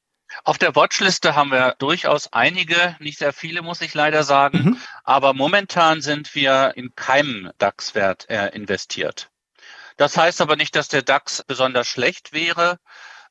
Auf 0.44 0.58
der 0.58 0.76
Watchliste 0.76 1.36
haben 1.36 1.52
wir 1.52 1.76
durchaus 1.78 2.32
einige, 2.32 2.96
nicht 3.00 3.20
sehr 3.20 3.34
viele, 3.34 3.62
muss 3.62 3.82
ich 3.82 3.94
leider 3.94 4.24
sagen. 4.24 4.64
Mhm. 4.64 4.78
Aber 5.04 5.34
momentan 5.34 6.02
sind 6.02 6.34
wir 6.36 6.74
in 6.76 6.96
keinem 6.96 7.52
DAX-Wert 7.58 8.30
äh, 8.30 8.48
investiert. 8.50 9.30
Das 9.98 10.18
heißt 10.18 10.42
aber 10.42 10.56
nicht, 10.56 10.76
dass 10.76 10.88
der 10.88 11.04
DAX 11.04 11.44
besonders 11.46 11.88
schlecht 11.88 12.34
wäre. 12.34 12.78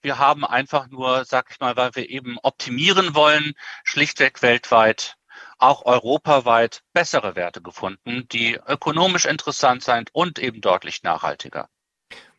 Wir 0.03 0.19
haben 0.19 0.45
einfach 0.45 0.89
nur, 0.89 1.25
sag 1.25 1.51
ich 1.51 1.61
mal, 1.61 1.77
weil 1.77 1.95
wir 1.95 2.09
eben 2.09 2.39
optimieren 2.43 3.15
wollen, 3.15 3.55
schlichtweg 3.85 4.41
weltweit 4.43 5.17
auch 5.61 5.85
europaweit 5.85 6.83
bessere 6.93 7.37
Werte 7.37 7.63
gefunden, 7.63 8.27
die 8.33 8.59
ökonomisch 8.67 9.25
interessant 9.25 9.83
sind 9.83 10.11
und 10.13 10.39
eben 10.39 10.61
deutlich 10.61 11.03
nachhaltiger. 11.03 11.69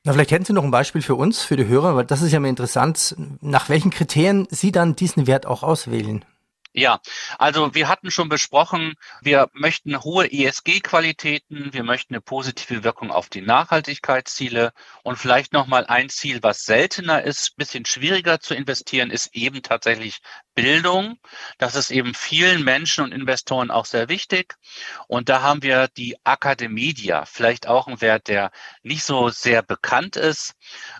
Na, 0.03 0.13
vielleicht 0.13 0.31
hätten 0.31 0.45
Sie 0.45 0.53
noch 0.53 0.63
ein 0.63 0.71
Beispiel 0.71 1.03
für 1.03 1.15
uns, 1.15 1.43
für 1.43 1.55
die 1.55 1.67
Hörer, 1.67 1.95
weil 1.95 2.05
das 2.05 2.23
ist 2.23 2.31
ja 2.31 2.39
mal 2.39 2.47
interessant, 2.47 3.15
nach 3.39 3.69
welchen 3.69 3.91
Kriterien 3.91 4.47
Sie 4.49 4.71
dann 4.71 4.95
diesen 4.95 5.27
Wert 5.27 5.45
auch 5.45 5.61
auswählen. 5.61 6.25
Ja, 6.73 7.01
also 7.37 7.75
wir 7.75 7.89
hatten 7.89 8.11
schon 8.11 8.29
besprochen, 8.29 8.93
wir 9.21 9.49
möchten 9.51 10.01
hohe 10.03 10.31
ESG-Qualitäten, 10.31 11.73
wir 11.73 11.83
möchten 11.83 12.13
eine 12.13 12.21
positive 12.21 12.85
Wirkung 12.85 13.11
auf 13.11 13.27
die 13.27 13.41
Nachhaltigkeitsziele 13.41 14.71
und 15.03 15.17
vielleicht 15.17 15.51
nochmal 15.51 15.85
ein 15.87 16.07
Ziel, 16.07 16.41
was 16.43 16.63
seltener 16.63 17.23
ist, 17.23 17.57
bisschen 17.57 17.85
schwieriger 17.85 18.39
zu 18.39 18.55
investieren, 18.55 19.11
ist 19.11 19.35
eben 19.35 19.61
tatsächlich 19.63 20.21
Bildung. 20.55 21.17
Das 21.57 21.75
ist 21.75 21.91
eben 21.91 22.13
vielen 22.13 22.63
Menschen 22.63 23.03
und 23.03 23.13
Investoren 23.13 23.71
auch 23.71 23.85
sehr 23.85 24.09
wichtig. 24.09 24.55
Und 25.07 25.29
da 25.29 25.41
haben 25.41 25.63
wir 25.63 25.87
die 25.97 26.17
Academedia, 26.23 27.25
vielleicht 27.25 27.67
auch 27.67 27.87
ein 27.87 28.01
Wert, 28.01 28.27
der 28.27 28.51
nicht 28.83 29.03
so 29.03 29.29
sehr 29.29 29.63
bekannt 29.63 30.15
ist. 30.15 30.53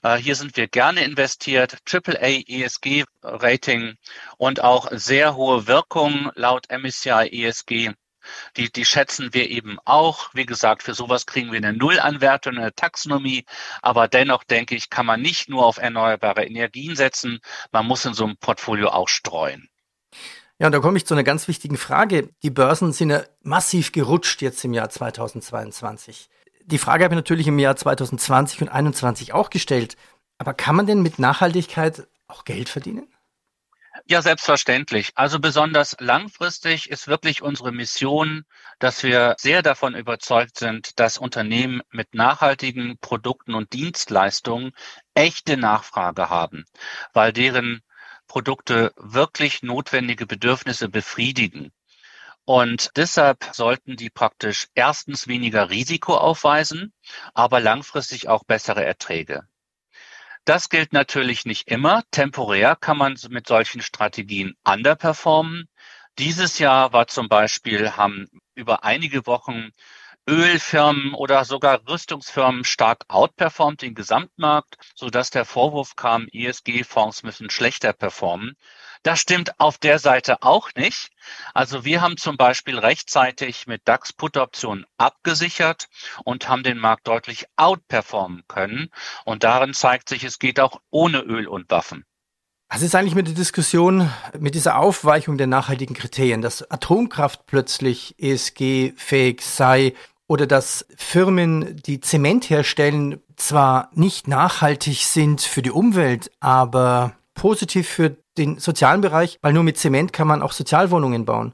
Äh, 0.03 0.17
hier 0.17 0.35
sind 0.35 0.57
wir 0.57 0.67
gerne 0.67 1.03
investiert, 1.03 1.77
AAA 1.91 2.43
ESG 2.47 3.03
Rating 3.23 3.95
und 4.37 4.63
auch 4.63 4.89
sehr 4.91 5.35
hohe 5.35 5.67
Wirkung 5.67 6.31
laut 6.35 6.67
MSCI 6.69 7.29
ESG. 7.31 7.91
Die, 8.57 8.71
die 8.71 8.85
schätzen 8.85 9.33
wir 9.33 9.49
eben 9.49 9.77
auch. 9.85 10.29
Wie 10.33 10.45
gesagt, 10.45 10.83
für 10.83 10.93
sowas 10.93 11.25
kriegen 11.25 11.51
wir 11.51 11.57
eine 11.57 11.73
Nullanwertung, 11.73 12.57
eine 12.57 12.73
Taxonomie. 12.73 13.45
Aber 13.81 14.07
dennoch 14.07 14.43
denke 14.43 14.75
ich, 14.75 14.89
kann 14.89 15.05
man 15.05 15.21
nicht 15.21 15.49
nur 15.49 15.65
auf 15.65 15.77
erneuerbare 15.77 16.45
Energien 16.45 16.95
setzen. 16.95 17.39
Man 17.71 17.85
muss 17.85 18.05
in 18.05 18.13
so 18.13 18.25
einem 18.25 18.37
Portfolio 18.37 18.89
auch 18.89 19.07
streuen. 19.07 19.69
Ja, 20.59 20.67
und 20.67 20.73
da 20.73 20.79
komme 20.79 20.97
ich 20.97 21.07
zu 21.07 21.15
einer 21.15 21.23
ganz 21.23 21.47
wichtigen 21.47 21.77
Frage. 21.77 22.29
Die 22.43 22.51
Börsen 22.51 22.93
sind 22.93 23.09
ja 23.09 23.23
massiv 23.41 23.91
gerutscht 23.91 24.43
jetzt 24.43 24.63
im 24.63 24.73
Jahr 24.73 24.89
2022. 24.89 26.29
Die 26.65 26.77
Frage 26.77 27.03
habe 27.03 27.15
ich 27.15 27.17
natürlich 27.17 27.47
im 27.47 27.57
Jahr 27.57 27.75
2020 27.75 28.61
und 28.61 28.67
2021 28.67 29.33
auch 29.33 29.49
gestellt. 29.49 29.97
Aber 30.37 30.53
kann 30.53 30.75
man 30.75 30.85
denn 30.85 31.01
mit 31.01 31.17
Nachhaltigkeit 31.17 32.07
auch 32.27 32.45
Geld 32.45 32.69
verdienen? 32.69 33.07
Ja, 34.11 34.21
selbstverständlich. 34.21 35.13
Also 35.15 35.39
besonders 35.39 35.95
langfristig 36.01 36.89
ist 36.89 37.07
wirklich 37.07 37.41
unsere 37.41 37.71
Mission, 37.71 38.43
dass 38.77 39.03
wir 39.03 39.35
sehr 39.39 39.61
davon 39.61 39.95
überzeugt 39.95 40.57
sind, 40.57 40.99
dass 40.99 41.17
Unternehmen 41.17 41.81
mit 41.91 42.13
nachhaltigen 42.13 42.97
Produkten 42.99 43.55
und 43.55 43.71
Dienstleistungen 43.71 44.73
echte 45.13 45.55
Nachfrage 45.55 46.29
haben, 46.29 46.65
weil 47.13 47.31
deren 47.31 47.79
Produkte 48.27 48.91
wirklich 48.97 49.63
notwendige 49.63 50.25
Bedürfnisse 50.25 50.89
befriedigen. 50.89 51.71
Und 52.43 52.91
deshalb 52.97 53.45
sollten 53.53 53.95
die 53.95 54.09
praktisch 54.09 54.67
erstens 54.75 55.29
weniger 55.29 55.69
Risiko 55.69 56.17
aufweisen, 56.17 56.91
aber 57.33 57.61
langfristig 57.61 58.27
auch 58.27 58.43
bessere 58.43 58.83
Erträge. 58.83 59.47
Das 60.45 60.69
gilt 60.69 60.91
natürlich 60.91 61.45
nicht 61.45 61.67
immer. 61.67 62.03
Temporär 62.11 62.75
kann 62.75 62.97
man 62.97 63.15
mit 63.29 63.47
solchen 63.47 63.81
Strategien 63.81 64.55
underperformen. 64.63 65.67
Dieses 66.17 66.57
Jahr 66.59 66.93
war 66.93 67.07
zum 67.07 67.29
Beispiel, 67.29 67.91
haben 67.91 68.27
über 68.55 68.83
einige 68.83 69.27
Wochen 69.27 69.71
Ölfirmen 70.27 71.13
oder 71.13 71.45
sogar 71.45 71.87
Rüstungsfirmen 71.87 72.63
stark 72.63 73.05
outperformt 73.07 73.81
den 73.81 73.95
Gesamtmarkt, 73.95 74.77
so 74.95 75.09
dass 75.09 75.29
der 75.29 75.45
Vorwurf 75.45 75.95
kam, 75.95 76.27
ESG-Fonds 76.31 77.23
müssen 77.23 77.49
schlechter 77.49 77.93
performen. 77.93 78.55
Das 79.03 79.19
stimmt 79.19 79.59
auf 79.59 79.79
der 79.79 79.97
Seite 79.97 80.43
auch 80.43 80.69
nicht. 80.75 81.09
Also 81.55 81.85
wir 81.85 82.01
haben 82.01 82.17
zum 82.17 82.37
Beispiel 82.37 82.77
rechtzeitig 82.77 83.65
mit 83.65 83.81
DAX-Put-Optionen 83.85 84.85
abgesichert 84.97 85.87
und 86.23 86.47
haben 86.47 86.61
den 86.61 86.77
Markt 86.77 87.07
deutlich 87.07 87.47
outperformen 87.55 88.43
können. 88.47 88.89
Und 89.25 89.43
darin 89.43 89.73
zeigt 89.73 90.07
sich, 90.07 90.23
es 90.23 90.37
geht 90.37 90.59
auch 90.59 90.81
ohne 90.91 91.21
Öl 91.21 91.47
und 91.47 91.71
Waffen. 91.71 92.05
Was 92.69 92.83
ist 92.83 92.95
eigentlich 92.95 93.15
mit 93.15 93.27
der 93.27 93.33
Diskussion, 93.33 94.09
mit 94.39 94.55
dieser 94.55 94.77
Aufweichung 94.77 95.37
der 95.37 95.47
nachhaltigen 95.47 95.95
Kriterien, 95.95 96.41
dass 96.41 96.69
Atomkraft 96.71 97.45
plötzlich 97.45 98.15
ESG-fähig 98.17 99.41
sei 99.41 99.93
oder 100.27 100.47
dass 100.47 100.85
Firmen, 100.95 101.75
die 101.81 101.99
Zement 101.99 102.49
herstellen, 102.49 103.19
zwar 103.35 103.89
nicht 103.93 104.29
nachhaltig 104.29 104.99
sind 104.99 105.41
für 105.41 105.61
die 105.61 105.71
Umwelt, 105.71 106.31
aber 106.39 107.17
positiv 107.33 107.89
für 107.89 108.15
den 108.41 108.59
sozialen 108.59 109.01
Bereich, 109.01 109.39
weil 109.41 109.53
nur 109.53 109.63
mit 109.63 109.77
Zement 109.77 110.11
kann 110.13 110.27
man 110.27 110.41
auch 110.41 110.51
Sozialwohnungen 110.51 111.25
bauen. 111.25 111.53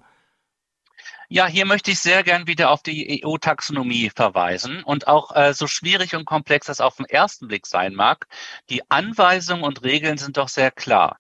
Ja, 1.30 1.46
hier 1.46 1.66
möchte 1.66 1.92
ich 1.92 2.00
sehr 2.00 2.24
gern 2.24 2.48
wieder 2.48 2.72
auf 2.72 2.84
die 2.84 3.22
EU-Taxonomie 3.26 4.10
verweisen 4.16 4.82
und 4.84 5.08
auch 5.08 5.36
äh, 5.36 5.54
so 5.54 5.68
schwierig 5.68 6.16
und 6.16 6.24
komplex 6.24 6.68
das 6.68 6.80
auf 6.80 6.96
den 6.96 7.06
ersten 7.06 7.50
Blick 7.50 7.68
sein 7.68 7.94
mag, 7.94 8.28
die 8.70 8.90
Anweisungen 8.90 9.64
und 9.64 9.84
Regeln 9.84 10.18
sind 10.18 10.38
doch 10.38 10.48
sehr 10.48 10.72
klar. 10.72 11.18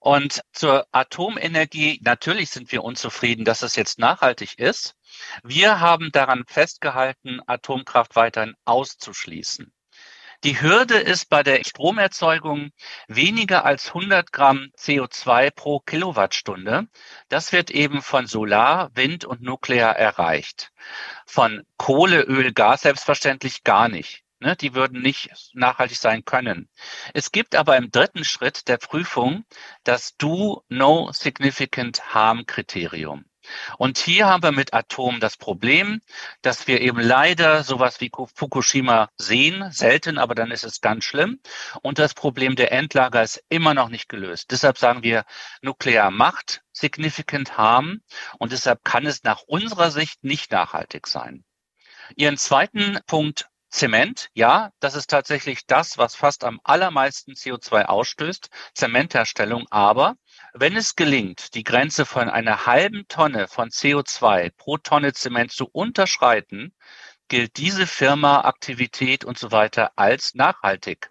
Und 0.00 0.42
zur 0.52 0.86
Atomenergie, 0.92 2.00
natürlich 2.02 2.50
sind 2.50 2.72
wir 2.72 2.82
unzufrieden, 2.82 3.44
dass 3.44 3.62
es 3.62 3.76
jetzt 3.76 3.98
nachhaltig 4.00 4.58
ist. 4.58 4.94
Wir 5.44 5.80
haben 5.80 6.10
daran 6.12 6.44
festgehalten, 6.46 7.40
Atomkraft 7.46 8.16
weiterhin 8.16 8.54
auszuschließen. 8.64 9.72
Die 10.44 10.60
Hürde 10.60 10.98
ist 10.98 11.30
bei 11.30 11.42
der 11.42 11.64
Stromerzeugung 11.64 12.70
weniger 13.08 13.64
als 13.64 13.88
100 13.88 14.30
Gramm 14.32 14.70
CO2 14.76 15.50
pro 15.50 15.80
Kilowattstunde. 15.80 16.86
Das 17.28 17.50
wird 17.50 17.72
eben 17.72 18.02
von 18.02 18.28
Solar, 18.28 18.90
Wind 18.94 19.24
und 19.24 19.42
Nuklear 19.42 19.96
erreicht. 19.96 20.70
Von 21.26 21.66
Kohle, 21.76 22.22
Öl, 22.22 22.52
Gas 22.52 22.82
selbstverständlich 22.82 23.64
gar 23.64 23.88
nicht. 23.88 24.22
Ne, 24.38 24.54
die 24.54 24.74
würden 24.74 25.02
nicht 25.02 25.30
nachhaltig 25.54 25.98
sein 25.98 26.24
können. 26.24 26.68
Es 27.14 27.32
gibt 27.32 27.56
aber 27.56 27.76
im 27.76 27.90
dritten 27.90 28.22
Schritt 28.22 28.68
der 28.68 28.76
Prüfung 28.76 29.44
das 29.82 30.16
Do 30.18 30.62
No 30.68 31.10
Significant 31.10 32.14
Harm 32.14 32.46
Kriterium. 32.46 33.27
Und 33.78 33.98
hier 33.98 34.26
haben 34.26 34.42
wir 34.42 34.52
mit 34.52 34.74
Atom 34.74 35.20
das 35.20 35.36
Problem, 35.36 36.00
dass 36.42 36.66
wir 36.66 36.80
eben 36.80 37.00
leider 37.00 37.64
sowas 37.64 38.00
wie 38.00 38.10
Fukushima 38.34 39.10
sehen, 39.16 39.70
selten, 39.70 40.18
aber 40.18 40.34
dann 40.34 40.50
ist 40.50 40.64
es 40.64 40.80
ganz 40.80 41.04
schlimm. 41.04 41.40
Und 41.82 41.98
das 41.98 42.14
Problem 42.14 42.56
der 42.56 42.72
Endlager 42.72 43.22
ist 43.22 43.42
immer 43.48 43.74
noch 43.74 43.88
nicht 43.88 44.08
gelöst. 44.08 44.50
Deshalb 44.50 44.78
sagen 44.78 45.02
wir, 45.02 45.24
Nuklear 45.62 46.10
macht 46.10 46.62
significant 46.72 47.58
harm 47.58 48.00
und 48.38 48.52
deshalb 48.52 48.84
kann 48.84 49.06
es 49.06 49.24
nach 49.24 49.42
unserer 49.46 49.90
Sicht 49.90 50.22
nicht 50.22 50.52
nachhaltig 50.52 51.06
sein. 51.06 51.44
Ihren 52.16 52.38
zweiten 52.38 52.98
Punkt 53.06 53.48
Zement, 53.70 54.30
ja, 54.32 54.72
das 54.80 54.94
ist 54.94 55.10
tatsächlich 55.10 55.66
das, 55.66 55.98
was 55.98 56.14
fast 56.16 56.42
am 56.44 56.58
allermeisten 56.64 57.32
CO2 57.32 57.84
ausstößt, 57.84 58.48
Zementherstellung. 58.72 59.66
Aber 59.70 60.16
wenn 60.54 60.76
es 60.76 60.96
gelingt, 60.96 61.54
die 61.54 61.64
Grenze 61.64 62.06
von 62.06 62.28
einer 62.28 62.66
halben 62.66 63.06
Tonne 63.08 63.48
von 63.48 63.70
CO2 63.70 64.50
pro 64.56 64.78
Tonne 64.78 65.12
Zement 65.12 65.52
zu 65.52 65.66
unterschreiten, 65.66 66.72
gilt 67.28 67.56
diese 67.56 67.86
Firma, 67.86 68.42
Aktivität 68.42 69.24
und 69.24 69.38
so 69.38 69.52
weiter 69.52 69.92
als 69.96 70.34
nachhaltig. 70.34 71.10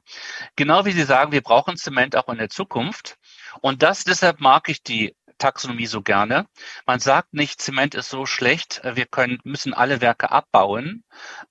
Genau 0.55 0.85
wie 0.85 0.91
Sie 0.91 1.03
sagen, 1.03 1.31
wir 1.31 1.41
brauchen 1.41 1.77
Zement 1.77 2.15
auch 2.15 2.29
in 2.29 2.37
der 2.37 2.49
Zukunft. 2.49 3.17
Und 3.61 3.83
das 3.83 4.03
deshalb 4.03 4.39
mag 4.39 4.69
ich 4.69 4.83
die 4.83 5.15
Taxonomie 5.37 5.85
so 5.85 6.01
gerne. 6.01 6.47
Man 6.85 6.99
sagt 6.99 7.33
nicht, 7.33 7.61
Zement 7.61 7.95
ist 7.95 8.09
so 8.09 8.25
schlecht, 8.25 8.81
wir 8.83 9.05
können, 9.05 9.39
müssen 9.43 9.73
alle 9.73 10.01
Werke 10.01 10.31
abbauen, 10.31 11.03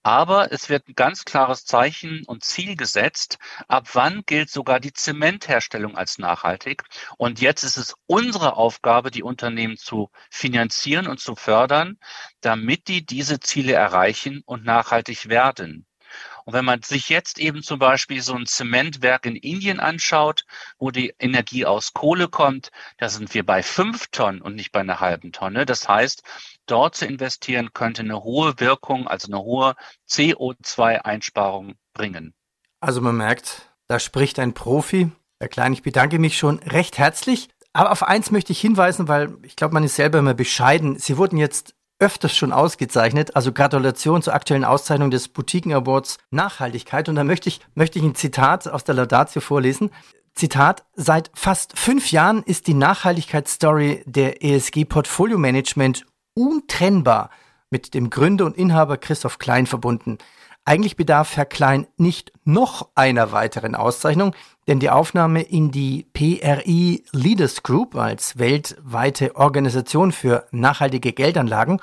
aber 0.03 0.53
es 0.53 0.69
wird 0.69 0.89
ein 0.89 0.95
ganz 0.95 1.25
klares 1.25 1.65
Zeichen 1.65 2.25
und 2.27 2.45
Ziel 2.45 2.77
gesetzt, 2.77 3.39
ab 3.69 3.89
wann 3.95 4.23
gilt 4.27 4.51
sogar 4.51 4.81
die 4.81 4.93
Zementherstellung 4.93 5.97
als 5.97 6.19
nachhaltig. 6.19 6.85
Und 7.19 7.41
jetzt 7.41 7.63
ist 7.63 7.77
es 7.77 7.95
unsere 8.07 8.57
Aufgabe, 8.57 9.11
die 9.11 9.23
Unternehmen 9.23 9.77
zu 9.77 10.11
finanzieren 10.31 11.07
und 11.07 11.21
zu 11.21 11.37
fördern, 11.37 11.99
damit 12.41 12.89
die 12.89 13.05
diese 13.07 13.41
Ziele 13.41 13.73
erreichen 13.73 14.43
und 14.47 14.65
nachhaltig 14.65 15.29
werden. 15.29 15.86
Und 16.47 16.53
wenn 16.53 16.65
man 16.65 16.81
sich 16.83 17.09
jetzt 17.09 17.41
eben 17.41 17.65
zum 17.65 17.81
Beispiel 17.81 18.23
so 18.23 18.33
ein 18.35 18.47
Zementwerk 18.47 19.27
in 19.27 19.35
Indien 19.35 19.81
anschaut, 19.81 20.45
wo 20.79 20.93
die 20.93 21.13
Energie 21.19 21.67
aus 21.67 21.93
Kohle 21.93 22.29
kommt, 22.29 22.71
da 22.99 23.09
sind 23.09 23.35
wir 23.35 23.45
bei 23.45 23.65
fünf 23.65 24.07
Tonnen 24.13 24.41
und 24.41 24.55
nicht 24.55 24.71
bei 24.71 24.79
einer 24.79 25.01
halben 25.01 25.33
Tonne. 25.33 25.67
Das 25.67 25.89
heißt, 25.89 26.23
dort 26.67 26.95
zu 26.95 27.05
investieren 27.05 27.73
könnte 27.73 28.03
eine 28.03 28.23
hohe 28.23 28.61
Wirkung, 28.61 29.09
also 29.09 29.27
eine 29.27 29.43
hohe 29.43 29.75
CO2-Einsparung 30.09 31.75
bringen. 31.93 32.33
Also 32.79 33.01
man 33.01 33.17
merkt, 33.17 33.69
da 33.89 33.99
spricht 33.99 34.39
ein 34.39 34.55
Profi. 34.55 35.11
Herr 35.41 35.49
Klein, 35.49 35.73
ich 35.73 35.83
bedanke 35.83 36.21
mich 36.21 36.39
schon 36.39 36.61
recht 36.61 36.97
herzlich. 36.97 37.49
Aber 37.73 37.91
auf 37.91 38.05
eins 38.05 38.31
möchte 38.31 38.53
ich 38.53 38.61
hinweisen, 38.61 39.09
weil 39.09 39.37
ich 39.43 39.57
glaube, 39.57 39.75
man 39.75 39.85
ist 39.85 39.97
selber 39.97 40.21
immer 40.21 40.33
bescheiden. 40.33 40.99
Sie 40.99 41.19
wurden 41.19 41.39
jetzt 41.39 41.75
öfters 41.99 42.37
schon 42.37 42.53
ausgezeichnet. 42.53 43.37
Also 43.37 43.53
Gratulation 43.53 44.23
zur 44.23 44.35
aktuellen 44.35 44.65
Auszeichnung 44.65 45.11
des 45.11 45.29
Boutiquen 45.29 45.73
Awards 45.73 46.19
Nachhaltigkeit. 46.31 47.09
Und 47.09 47.17
da 47.17 47.25
möchte 47.25 47.49
ich, 47.49 47.61
möchte 47.75 47.99
ich 47.99 48.05
ein 48.05 48.15
Zitat 48.15 48.69
aus 48.69 48.85
der 48.85 48.95
Laudatio 48.95 49.41
vorlesen. 49.41 49.91
Zitat, 50.35 50.85
seit 50.95 51.31
fast 51.35 51.79
fünf 51.79 52.11
Jahren 52.13 52.43
ist 52.43 52.67
die 52.67 52.75
Nachhaltigkeitsstory 52.75 54.03
der 54.05 54.45
ESG 54.45 54.85
Portfolio 54.85 55.39
Management 55.39 56.05
untrennbar 56.35 57.31
mit 57.71 57.95
dem 57.95 58.11
Gründer 58.11 58.45
und 58.45 58.57
Inhaber 58.57 58.99
Christoph 58.99 59.39
Klein 59.39 59.67
verbunden. 59.67 60.19
Eigentlich 60.67 60.97
bedarf 60.97 61.37
Herr 61.37 61.47
Klein 61.47 61.87
nicht 61.97 62.33
noch 62.45 62.91
einer 62.95 63.33
weiteren 63.33 63.75
Auszeichnung, 63.75 64.35
denn 64.67 64.81
die 64.81 64.91
Aufnahme 64.91 65.43
in 65.43 65.71
die 65.71 66.07
PRI 66.13 67.05
Leaders 67.13 67.63
Group 67.63 67.95
als 67.95 68.39
weltweite 68.39 69.37
Organisation 69.37 70.13
für 70.13 70.47
nachhaltige 70.51 71.13
Geldanlagen, 71.13 71.81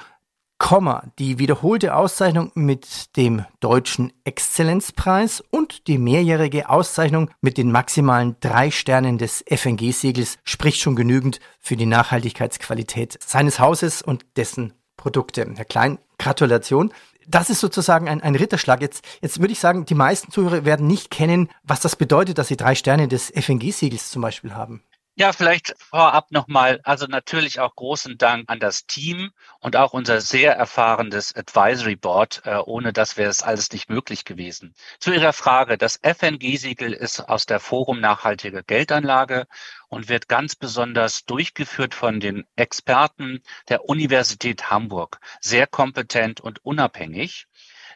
die 1.20 1.40
wiederholte 1.40 1.94
Auszeichnung 1.94 2.52
mit 2.56 3.18
dem 3.18 3.46
deutschen 3.60 4.14
Exzellenzpreis 4.24 5.44
und 5.50 5.88
die 5.88 5.98
mehrjährige 5.98 6.70
Auszeichnung 6.70 7.30
mit 7.42 7.58
den 7.58 7.70
maximalen 7.70 8.38
drei 8.40 8.72
Sternen 8.72 9.18
des 9.18 9.44
FNG-Siegels 9.46 10.38
spricht 10.46 10.80
schon 10.80 10.96
genügend 10.96 11.42
für 11.60 11.76
die 11.76 11.86
Nachhaltigkeitsqualität 11.86 13.18
seines 13.22 13.60
Hauses 13.60 14.02
und 14.02 14.26
dessen 14.38 14.74
Produkte. 14.96 15.46
Herr 15.54 15.66
Klein, 15.66 16.00
Gratulation 16.18 16.94
das 17.28 17.50
ist 17.50 17.60
sozusagen 17.60 18.08
ein, 18.08 18.22
ein 18.22 18.36
Ritterschlag. 18.36 18.82
Jetzt, 18.82 19.04
jetzt 19.22 19.40
würde 19.40 19.54
ich 19.54 19.60
sagen, 19.60 19.86
die 19.86 19.96
meisten 19.96 20.32
Zuhörer 20.32 20.66
werden 20.66 20.88
nicht 20.88 21.12
kennen, 21.12 21.50
was 21.64 21.80
das 21.80 21.96
bedeutet, 21.96 22.38
dass 22.38 22.48
sie 22.48 22.58
drei 22.58 22.76
Sterne 22.76 23.08
des 23.08 23.32
FNG-Siegels 23.32 24.10
zum 24.10 24.22
Beispiel 24.22 24.54
haben. 24.54 24.84
Ja, 25.16 25.32
vielleicht 25.32 25.76
vorab 25.78 26.32
nochmal, 26.32 26.80
also 26.84 27.06
natürlich 27.06 27.60
auch 27.60 27.76
großen 27.76 28.18
Dank 28.18 28.50
an 28.50 28.60
das 28.60 28.86
Team 28.88 29.32
und 29.60 29.76
auch 29.76 29.94
unser 29.94 30.22
sehr 30.22 30.54
erfahrenes 30.56 31.36
Advisory 31.36 31.96
Board. 31.96 32.42
Äh, 32.46 32.58
ohne 32.58 32.94
das 32.94 33.16
wäre 33.16 33.30
es 33.30 33.44
alles 33.44 33.72
nicht 33.72 33.90
möglich 33.90 34.26
gewesen. 34.26 34.74
Zu 35.00 35.12
Ihrer 35.14 35.34
Frage, 35.34 35.78
das 35.78 36.00
FNG-Siegel 36.02 36.94
ist 36.94 37.20
aus 37.22 37.46
der 37.46 37.60
Forum 37.60 38.00
Nachhaltige 38.00 38.64
Geldanlage 38.64 39.46
und 39.88 40.10
wird 40.10 40.28
ganz 40.30 40.56
besonders 40.56 41.26
durchgeführt 41.26 41.94
von 41.94 42.20
den 42.20 42.46
Experten 42.56 43.44
der 43.70 43.86
Universität 43.88 44.72
Hamburg. 44.72 45.20
Sehr 45.42 45.68
kompetent 45.68 46.42
und 46.42 46.66
unabhängig. 46.66 47.46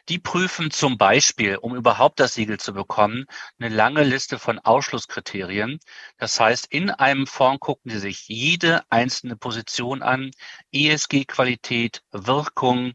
Die 0.08 0.18
prüfen 0.18 0.70
zum 0.70 0.96
Beispiel, 0.96 1.56
um 1.56 1.76
überhaupt 1.76 2.18
das 2.18 2.34
Siegel 2.34 2.58
zu 2.58 2.72
bekommen, 2.72 3.26
eine 3.58 3.68
lange 3.68 4.02
Liste 4.04 4.38
von 4.38 4.58
Ausschlusskriterien. 4.58 5.80
Das 6.16 6.40
heißt, 6.40 6.66
in 6.70 6.90
einem 6.90 7.26
Fonds 7.26 7.60
gucken 7.60 7.90
sie 7.90 7.98
sich 7.98 8.26
jede 8.26 8.82
einzelne 8.90 9.36
Position 9.36 10.02
an, 10.02 10.30
ESG-Qualität, 10.72 12.02
Wirkung, 12.10 12.94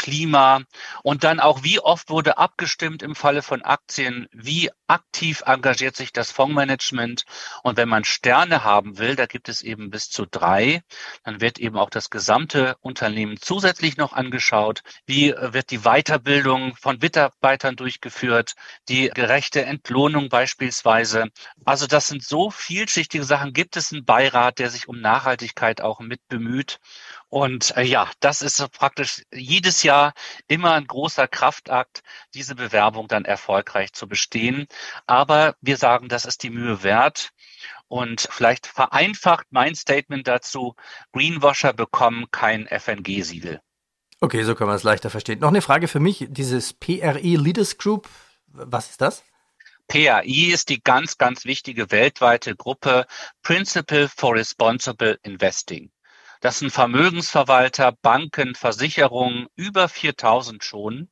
Klima 0.00 0.62
und 1.02 1.24
dann 1.24 1.40
auch, 1.40 1.62
wie 1.62 1.78
oft 1.78 2.08
wurde 2.08 2.38
abgestimmt 2.38 3.02
im 3.02 3.14
Falle 3.14 3.42
von 3.42 3.60
Aktien, 3.60 4.26
wie 4.32 4.70
aktiv 4.86 5.42
engagiert 5.44 5.94
sich 5.94 6.10
das 6.14 6.32
Fondsmanagement. 6.32 7.24
Und 7.62 7.76
wenn 7.76 7.88
man 7.88 8.04
Sterne 8.04 8.64
haben 8.64 8.96
will, 8.96 9.14
da 9.14 9.26
gibt 9.26 9.50
es 9.50 9.60
eben 9.60 9.90
bis 9.90 10.08
zu 10.08 10.24
drei, 10.24 10.82
dann 11.22 11.42
wird 11.42 11.58
eben 11.58 11.76
auch 11.76 11.90
das 11.90 12.08
gesamte 12.08 12.76
Unternehmen 12.80 13.36
zusätzlich 13.38 13.98
noch 13.98 14.14
angeschaut. 14.14 14.82
Wie 15.04 15.34
wird 15.38 15.70
die 15.70 15.80
Weiterbildung 15.80 16.76
von 16.76 16.98
Mitarbeitern 16.98 17.76
durchgeführt, 17.76 18.54
die 18.88 19.10
gerechte 19.10 19.64
Entlohnung 19.64 20.30
beispielsweise. 20.30 21.26
Also 21.66 21.86
das 21.86 22.08
sind 22.08 22.24
so 22.24 22.50
vielschichtige 22.50 23.24
Sachen. 23.24 23.52
Gibt 23.52 23.76
es 23.76 23.92
einen 23.92 24.06
Beirat, 24.06 24.58
der 24.58 24.70
sich 24.70 24.88
um 24.88 24.98
Nachhaltigkeit 25.00 25.82
auch 25.82 26.00
mit 26.00 26.26
bemüht? 26.28 26.78
Und 27.30 27.76
äh, 27.76 27.82
ja, 27.82 28.10
das 28.18 28.42
ist 28.42 28.70
praktisch 28.72 29.22
jedes 29.32 29.84
Jahr 29.84 30.12
immer 30.48 30.72
ein 30.74 30.86
großer 30.86 31.28
Kraftakt, 31.28 32.02
diese 32.34 32.56
Bewerbung 32.56 33.06
dann 33.06 33.24
erfolgreich 33.24 33.92
zu 33.92 34.08
bestehen. 34.08 34.66
Aber 35.06 35.54
wir 35.60 35.76
sagen, 35.76 36.08
das 36.08 36.24
ist 36.24 36.42
die 36.42 36.50
Mühe 36.50 36.82
wert. 36.82 37.30
Und 37.86 38.28
vielleicht 38.30 38.66
vereinfacht 38.66 39.46
mein 39.50 39.76
Statement 39.76 40.26
dazu, 40.26 40.74
Greenwasher 41.12 41.72
bekommen 41.72 42.26
kein 42.32 42.66
FNG-Siegel. 42.66 43.60
Okay, 44.20 44.42
so 44.42 44.54
kann 44.54 44.66
man 44.66 44.76
es 44.76 44.82
leichter 44.82 45.08
verstehen. 45.08 45.38
Noch 45.38 45.48
eine 45.48 45.62
Frage 45.62 45.88
für 45.88 46.00
mich, 46.00 46.26
dieses 46.28 46.72
PRE 46.72 47.20
Leaders 47.20 47.78
Group, 47.78 48.08
was 48.48 48.90
ist 48.90 49.00
das? 49.00 49.24
PAI 49.86 50.52
ist 50.52 50.68
die 50.68 50.82
ganz, 50.82 51.16
ganz 51.16 51.44
wichtige 51.44 51.90
weltweite 51.90 52.54
Gruppe 52.54 53.06
Principle 53.42 54.08
for 54.08 54.34
Responsible 54.34 55.18
Investing. 55.22 55.90
Das 56.40 56.58
sind 56.58 56.70
Vermögensverwalter, 56.70 57.92
Banken, 57.92 58.54
Versicherungen, 58.54 59.46
über 59.56 59.88
4000 59.88 60.64
schon. 60.64 61.10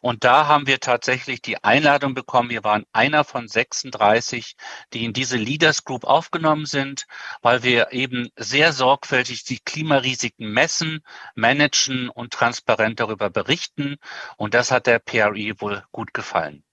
Und 0.00 0.24
da 0.24 0.46
haben 0.46 0.66
wir 0.66 0.80
tatsächlich 0.80 1.42
die 1.42 1.62
Einladung 1.62 2.14
bekommen. 2.14 2.48
Wir 2.48 2.64
waren 2.64 2.86
einer 2.92 3.24
von 3.24 3.46
36, 3.46 4.56
die 4.94 5.04
in 5.04 5.12
diese 5.12 5.36
Leaders 5.36 5.84
Group 5.84 6.04
aufgenommen 6.04 6.64
sind, 6.64 7.04
weil 7.42 7.62
wir 7.62 7.92
eben 7.92 8.30
sehr 8.36 8.72
sorgfältig 8.72 9.44
die 9.44 9.58
Klimarisiken 9.58 10.50
messen, 10.50 11.00
managen 11.34 12.08
und 12.08 12.32
transparent 12.32 13.00
darüber 13.00 13.28
berichten. 13.28 13.96
Und 14.38 14.54
das 14.54 14.70
hat 14.70 14.86
der 14.86 14.98
PRI 14.98 15.60
wohl 15.60 15.84
gut 15.92 16.14
gefallen. 16.14 16.64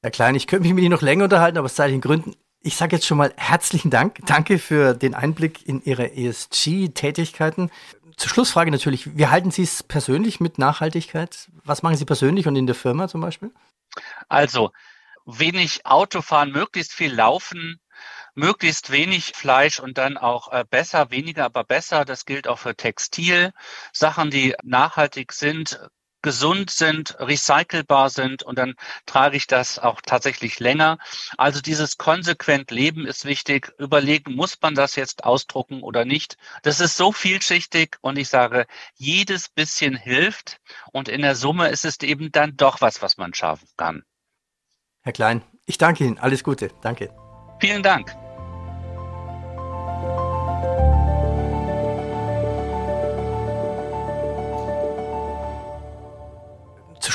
Herr 0.00 0.10
Klein, 0.10 0.34
ich 0.34 0.46
könnte 0.46 0.62
mich 0.62 0.74
mit 0.74 0.82
Ihnen 0.84 0.94
noch 0.94 1.02
länger 1.02 1.24
unterhalten, 1.24 1.58
aber 1.58 1.66
aus 1.66 1.74
zeitlichen 1.74 2.00
Gründen 2.00 2.34
ich 2.62 2.76
sage 2.76 2.96
jetzt 2.96 3.06
schon 3.06 3.18
mal 3.18 3.32
herzlichen 3.36 3.90
Dank. 3.90 4.18
Danke 4.26 4.58
für 4.58 4.94
den 4.94 5.14
Einblick 5.14 5.66
in 5.66 5.82
Ihre 5.82 6.12
ESG-Tätigkeiten. 6.12 7.70
Zur 8.16 8.30
Schlussfrage 8.30 8.70
natürlich, 8.70 9.16
wie 9.16 9.26
halten 9.26 9.50
Sie 9.50 9.62
es 9.62 9.82
persönlich 9.82 10.40
mit 10.40 10.58
Nachhaltigkeit? 10.58 11.48
Was 11.64 11.82
machen 11.82 11.96
Sie 11.96 12.04
persönlich 12.04 12.46
und 12.46 12.56
in 12.56 12.66
der 12.66 12.74
Firma 12.74 13.08
zum 13.08 13.20
Beispiel? 13.20 13.50
Also, 14.28 14.70
wenig 15.24 15.86
Autofahren, 15.86 16.52
möglichst 16.52 16.92
viel 16.92 17.12
laufen, 17.12 17.80
möglichst 18.34 18.90
wenig 18.90 19.32
Fleisch 19.34 19.80
und 19.80 19.98
dann 19.98 20.16
auch 20.16 20.52
äh, 20.52 20.64
besser, 20.68 21.10
weniger, 21.10 21.44
aber 21.44 21.64
besser. 21.64 22.04
Das 22.04 22.24
gilt 22.24 22.48
auch 22.48 22.58
für 22.58 22.76
Textil. 22.76 23.52
Sachen, 23.92 24.30
die 24.30 24.54
nachhaltig 24.62 25.32
sind, 25.32 25.80
gesund 26.22 26.70
sind, 26.70 27.16
recycelbar 27.18 28.10
sind 28.10 28.42
und 28.42 28.58
dann 28.58 28.74
trage 29.06 29.36
ich 29.36 29.46
das 29.46 29.78
auch 29.78 30.00
tatsächlich 30.00 30.60
länger. 30.60 30.98
Also 31.36 31.60
dieses 31.60 31.98
konsequent 31.98 32.70
Leben 32.70 33.06
ist 33.06 33.24
wichtig. 33.24 33.72
Überlegen, 33.78 34.34
muss 34.34 34.56
man 34.60 34.74
das 34.74 34.96
jetzt 34.96 35.24
ausdrucken 35.24 35.82
oder 35.82 36.04
nicht? 36.04 36.36
Das 36.62 36.80
ist 36.80 36.96
so 36.96 37.12
vielschichtig 37.12 37.96
und 38.00 38.18
ich 38.18 38.28
sage, 38.28 38.66
jedes 38.94 39.48
bisschen 39.48 39.96
hilft 39.96 40.58
und 40.92 41.08
in 41.08 41.22
der 41.22 41.36
Summe 41.36 41.68
ist 41.68 41.84
es 41.84 42.00
eben 42.00 42.32
dann 42.32 42.56
doch 42.56 42.80
was, 42.80 43.02
was 43.02 43.16
man 43.16 43.34
schaffen 43.34 43.68
kann. 43.76 44.02
Herr 45.02 45.12
Klein, 45.12 45.42
ich 45.66 45.78
danke 45.78 46.04
Ihnen. 46.04 46.18
Alles 46.18 46.44
Gute. 46.44 46.70
Danke. 46.80 47.10
Vielen 47.60 47.82
Dank. 47.82 48.16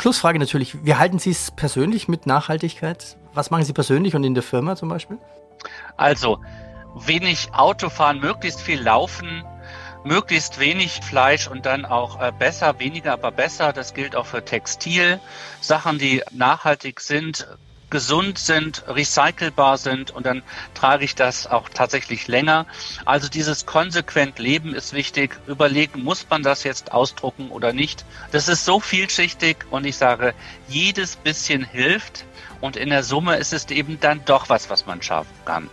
Schlussfrage 0.07 0.39
natürlich, 0.39 0.85
wie 0.85 0.95
halten 0.95 1.19
Sie 1.19 1.31
es 1.31 1.51
persönlich 1.51 2.07
mit 2.07 2.27
Nachhaltigkeit? 2.27 3.17
Was 3.33 3.51
machen 3.51 3.65
Sie 3.65 3.73
persönlich 3.73 4.15
und 4.15 4.23
in 4.23 4.35
der 4.35 4.41
Firma 4.41 4.77
zum 4.77 4.87
Beispiel? 4.87 5.17
Also, 5.97 6.39
wenig 6.95 7.49
Autofahren, 7.51 8.21
möglichst 8.21 8.61
viel 8.61 8.81
laufen, 8.81 9.43
möglichst 10.05 10.61
wenig 10.61 11.01
Fleisch 11.03 11.49
und 11.49 11.65
dann 11.65 11.83
auch 11.83 12.21
äh, 12.21 12.31
besser, 12.31 12.79
weniger, 12.79 13.11
aber 13.11 13.31
besser. 13.31 13.73
Das 13.73 13.93
gilt 13.93 14.15
auch 14.15 14.27
für 14.27 14.45
Textil. 14.45 15.19
Sachen, 15.59 15.99
die 15.99 16.23
nachhaltig 16.31 17.01
sind, 17.01 17.45
gesund 17.89 18.37
sind, 18.37 18.83
recycelbar 18.87 19.77
sind 19.77 20.11
und 20.11 20.25
dann 20.25 20.43
trage 20.73 21.05
ich 21.05 21.15
das 21.15 21.47
auch 21.47 21.69
tatsächlich 21.69 22.27
länger. 22.27 22.65
Also 23.05 23.29
dieses 23.29 23.65
konsequent 23.65 24.39
Leben 24.39 24.73
ist 24.73 24.93
wichtig. 24.93 25.39
Überlegen, 25.47 26.03
muss 26.03 26.25
man 26.29 26.43
das 26.43 26.63
jetzt 26.63 26.91
ausdrucken 26.91 27.49
oder 27.49 27.73
nicht? 27.73 28.05
Das 28.31 28.47
ist 28.47 28.65
so 28.65 28.79
vielschichtig 28.79 29.57
und 29.69 29.85
ich 29.85 29.97
sage, 29.97 30.33
jedes 30.67 31.15
bisschen 31.15 31.63
hilft 31.63 32.25
und 32.61 32.75
in 32.75 32.89
der 32.89 33.03
Summe 33.03 33.37
ist 33.37 33.53
es 33.53 33.65
eben 33.69 33.99
dann 33.99 34.21
doch 34.25 34.49
was, 34.49 34.69
was 34.69 34.85
man 34.85 35.01
schaffen 35.01 35.33
kann. 35.45 35.69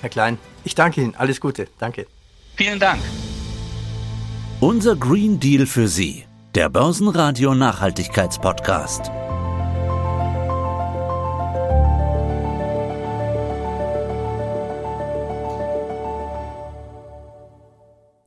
Herr 0.00 0.10
Klein, 0.10 0.38
ich 0.64 0.74
danke 0.74 1.00
Ihnen. 1.00 1.14
Alles 1.14 1.40
Gute. 1.40 1.68
Danke. 1.78 2.06
Vielen 2.56 2.78
Dank. 2.78 3.00
Unser 4.60 4.96
Green 4.96 5.38
Deal 5.38 5.66
für 5.66 5.88
Sie, 5.88 6.24
der 6.54 6.68
Börsenradio 6.68 7.54
Nachhaltigkeitspodcast. 7.54 9.10